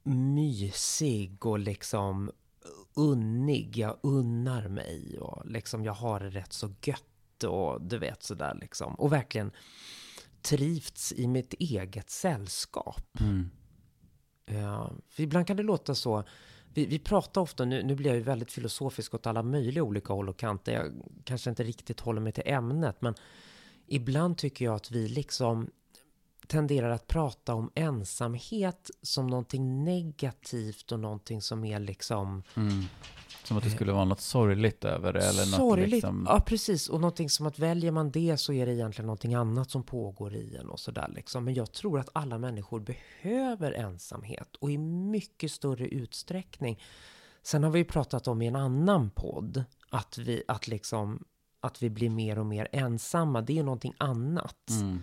[0.03, 2.31] mysig och liksom
[2.95, 3.77] unnig.
[3.77, 8.59] Jag unnar mig och liksom jag har det rätt så gött och du vet sådär
[8.61, 8.95] liksom.
[8.95, 9.53] Och verkligen
[10.43, 13.21] trivts i mitt eget sällskap.
[13.21, 13.51] Mm.
[14.47, 16.25] Ja, ibland kan det låta så.
[16.75, 20.13] Vi, vi pratar ofta, nu, nu blir jag ju väldigt filosofisk åt alla möjliga olika
[20.13, 20.73] håll och kanter.
[20.73, 20.93] Jag
[21.25, 23.15] kanske inte riktigt håller mig till ämnet, men
[23.87, 25.71] ibland tycker jag att vi liksom
[26.47, 32.85] tenderar att prata om ensamhet som någonting negativt och någonting som är liksom Mm.
[33.51, 35.91] Som att det skulle vara något sorgligt över det, eller något sorgligt.
[35.91, 36.27] liksom...
[36.29, 36.89] Ja, precis.
[36.89, 40.35] Och någonting som att väljer man det så är det egentligen någonting annat som pågår
[40.35, 41.45] i en och sådär liksom.
[41.45, 46.83] Men jag tror att alla människor behöver ensamhet och i mycket större utsträckning.
[47.43, 51.25] Sen har vi ju pratat om i en annan podd att vi, att liksom,
[51.61, 53.41] att vi blir mer och mer ensamma.
[53.41, 54.71] Det är ju någonting annat.
[54.71, 55.03] Mm.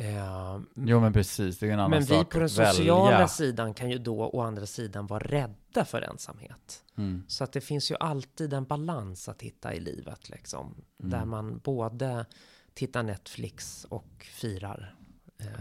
[0.00, 3.28] Eh, Jo men precis, det är en annan men vi sak på den sociala välja.
[3.28, 6.84] sidan kan ju då å andra sidan vara rädda för ensamhet.
[6.98, 7.22] Mm.
[7.28, 10.74] Så att det finns ju alltid en balans att hitta i livet liksom.
[11.00, 11.10] Mm.
[11.10, 12.26] Där man både
[12.74, 14.94] tittar Netflix och firar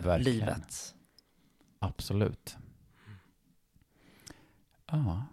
[0.05, 0.95] eh, livet.
[1.79, 2.57] Absolut.
[4.91, 5.25] Ja,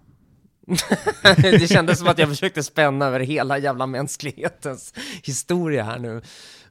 [1.36, 6.22] det kändes som att jag försökte spänna över hela jävla mänsklighetens historia här nu.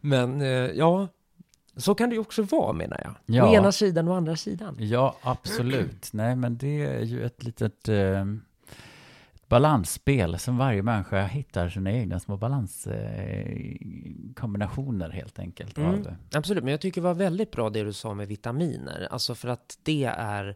[0.01, 1.07] Men eh, ja,
[1.77, 3.15] så kan det ju också vara menar jag.
[3.25, 3.49] Ja.
[3.49, 4.75] Å ena sidan och andra sidan.
[4.79, 6.09] Ja, absolut.
[6.13, 8.25] Nej, men det är ju ett litet eh,
[9.47, 15.77] balansspel som varje människa hittar sina egna små balanskombinationer helt enkelt.
[15.77, 16.03] Mm.
[16.33, 19.07] Absolut, men jag tycker det var väldigt bra det du sa med vitaminer.
[19.11, 20.55] Alltså för att det är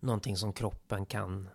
[0.00, 1.48] någonting som kroppen kan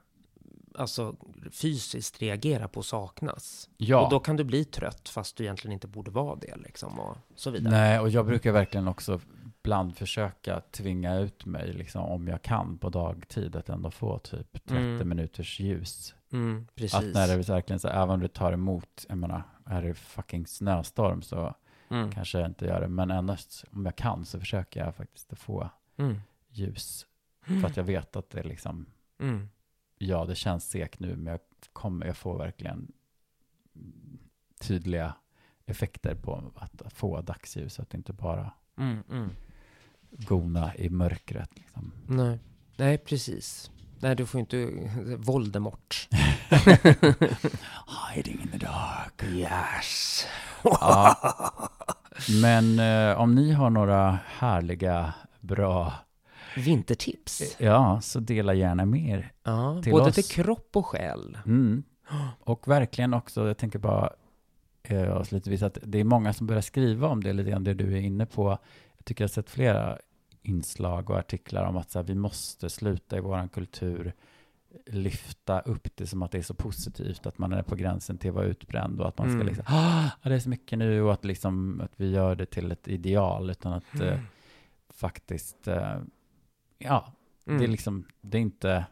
[0.78, 1.16] alltså
[1.52, 3.70] fysiskt reagera på saknas.
[3.78, 4.04] Ja.
[4.06, 7.18] Och då kan du bli trött fast du egentligen inte borde vara det liksom och
[7.36, 7.72] så vidare.
[7.74, 9.20] Nej, och jag brukar verkligen också
[9.64, 14.54] ibland försöka tvinga ut mig, liksom, om jag kan på dagtid, att ändå få typ
[14.66, 15.10] 30 Mm.
[15.10, 16.16] minuters ljus.
[16.32, 16.68] Mm.
[16.94, 19.94] Att när det är verkligen så, även om det tar emot, jag menar, är det
[19.94, 21.56] fucking snöstorm så
[21.90, 22.12] mm.
[22.12, 25.40] kanske jag inte gör det, men endast om jag kan så försöker jag faktiskt att
[25.40, 26.22] få Mm.
[26.50, 27.06] ljus.
[27.46, 28.86] För att jag vet att det liksom,
[29.20, 29.50] Mm.
[29.98, 31.40] Ja det känns segt nu, men jag,
[31.74, 32.92] kommer, jag får verkligen
[34.60, 35.14] tydliga
[35.66, 39.04] effekter på att få dagsljus, att inte bara Mm.
[39.12, 39.30] Mm.
[40.12, 41.50] gona i mörkret.
[41.56, 41.92] Liksom.
[42.08, 42.40] Nej.
[42.76, 43.72] Nej, precis.
[44.00, 44.66] Nej, du får inte
[45.18, 46.08] Voldemort.
[48.16, 49.24] Hiding in the dark.
[49.24, 50.26] Yes.
[50.64, 51.16] Ja.
[52.42, 55.94] Men eh, om ni har några härliga, bra,
[56.58, 57.56] Vintertips.
[57.60, 59.32] ja, så dela gärna med er.
[59.44, 60.16] Ja, till både oss.
[60.16, 61.38] till kropp och själ.
[61.46, 61.84] Mm.
[62.40, 64.10] Och verkligen också, jag tänker bara
[64.84, 67.94] eh, avslutningsvis att det är många som börjar skriva om det, lite grann det du
[67.94, 68.50] är inne på.
[68.98, 69.98] Jag tycker jag har sett flera
[70.42, 74.14] inslag och artiklar om att så här, vi måste sluta i vår kultur
[74.86, 78.30] lyfta upp det som att det är så positivt, att man är på gränsen till
[78.30, 79.48] att vara utbränd och att man ska Mm.
[79.48, 82.72] liksom, ah, det är så mycket nu och att, liksom, att vi gör det till
[82.72, 84.20] ett ideal, utan att eh,
[84.90, 85.96] faktiskt, eh,
[86.78, 87.14] ja,
[87.48, 87.60] Mm.
[87.60, 88.86] det, är liksom, det är inte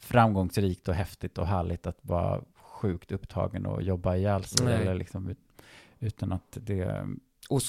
[0.00, 4.66] framgångsrikt och häftigt och härligt att vara sjukt upptagen och jobba ihjäl sig.
[4.66, 4.74] Nej.
[4.82, 5.62] Eller liksom, ut-
[5.98, 7.06] utan att det,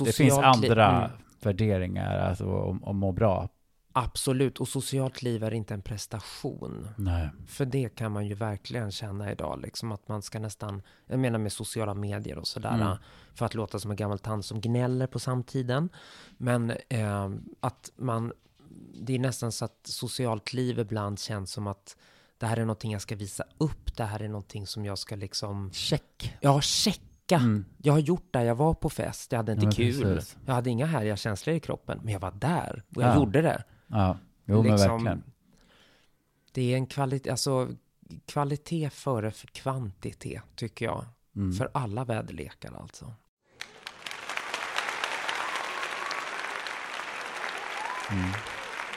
[0.05, 1.11] det finns andra Mm.
[1.41, 3.49] värderingar alltså, om, om må bra.
[3.97, 6.87] Absolut, och socialt liv är inte en prestation.
[6.97, 7.29] Nej.
[7.47, 11.39] För det kan man ju verkligen känna idag, liksom att man ska nästan, jag menar
[11.39, 12.97] med sociala medier och sådär, Mm.
[13.33, 15.89] för att låta som en gammal tant som gnäller på samtiden.
[16.37, 17.29] Men eh,
[17.59, 18.33] att man,
[18.93, 21.97] det är nästan så att socialt liv ibland känns som att
[22.37, 25.15] det här är någonting jag ska visa upp, det här är någonting som jag ska
[25.15, 26.37] liksom, Check.
[26.41, 27.35] ja, checka.
[27.35, 27.65] Mm.
[27.77, 30.03] Jag har gjort det, jag var på fest, jag hade inte Ja, men kul.
[30.03, 30.37] precis.
[30.45, 33.15] Jag hade inga härliga känslor i kroppen, men jag var där och jag Ja.
[33.15, 33.63] gjorde det.
[33.87, 35.23] Ja, jo men Liksom, verkligen.
[36.51, 37.69] Det är en kvalitet, alltså
[38.25, 41.05] kvalitet före för kvantitet, tycker jag.
[41.35, 41.53] Mm.
[41.53, 43.13] För alla väderlekar alltså.
[48.11, 48.29] Mm.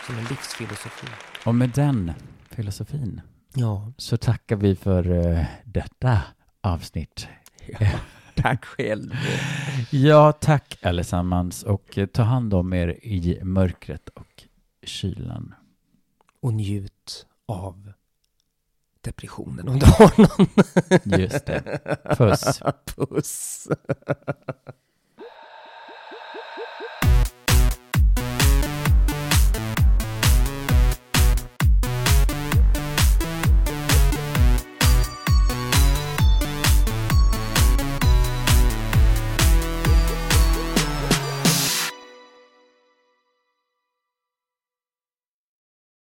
[0.09, 1.07] Som en livsfilosofi.
[1.47, 2.13] Och med den
[2.51, 3.21] filosofin
[3.55, 3.93] Ja.
[3.97, 6.23] så tackar vi för eh, detta
[6.61, 7.29] avsnitt.
[8.37, 9.15] Tack själv.
[9.91, 14.45] Ja, tack allesammans och eh, ta hand om er i mörkret och
[14.83, 15.55] kylan.
[16.43, 17.93] Och njut av
[19.01, 21.21] depressionen om du har någon.
[21.21, 21.81] Just det.
[22.17, 22.61] Puss.
[22.97, 23.69] Puss.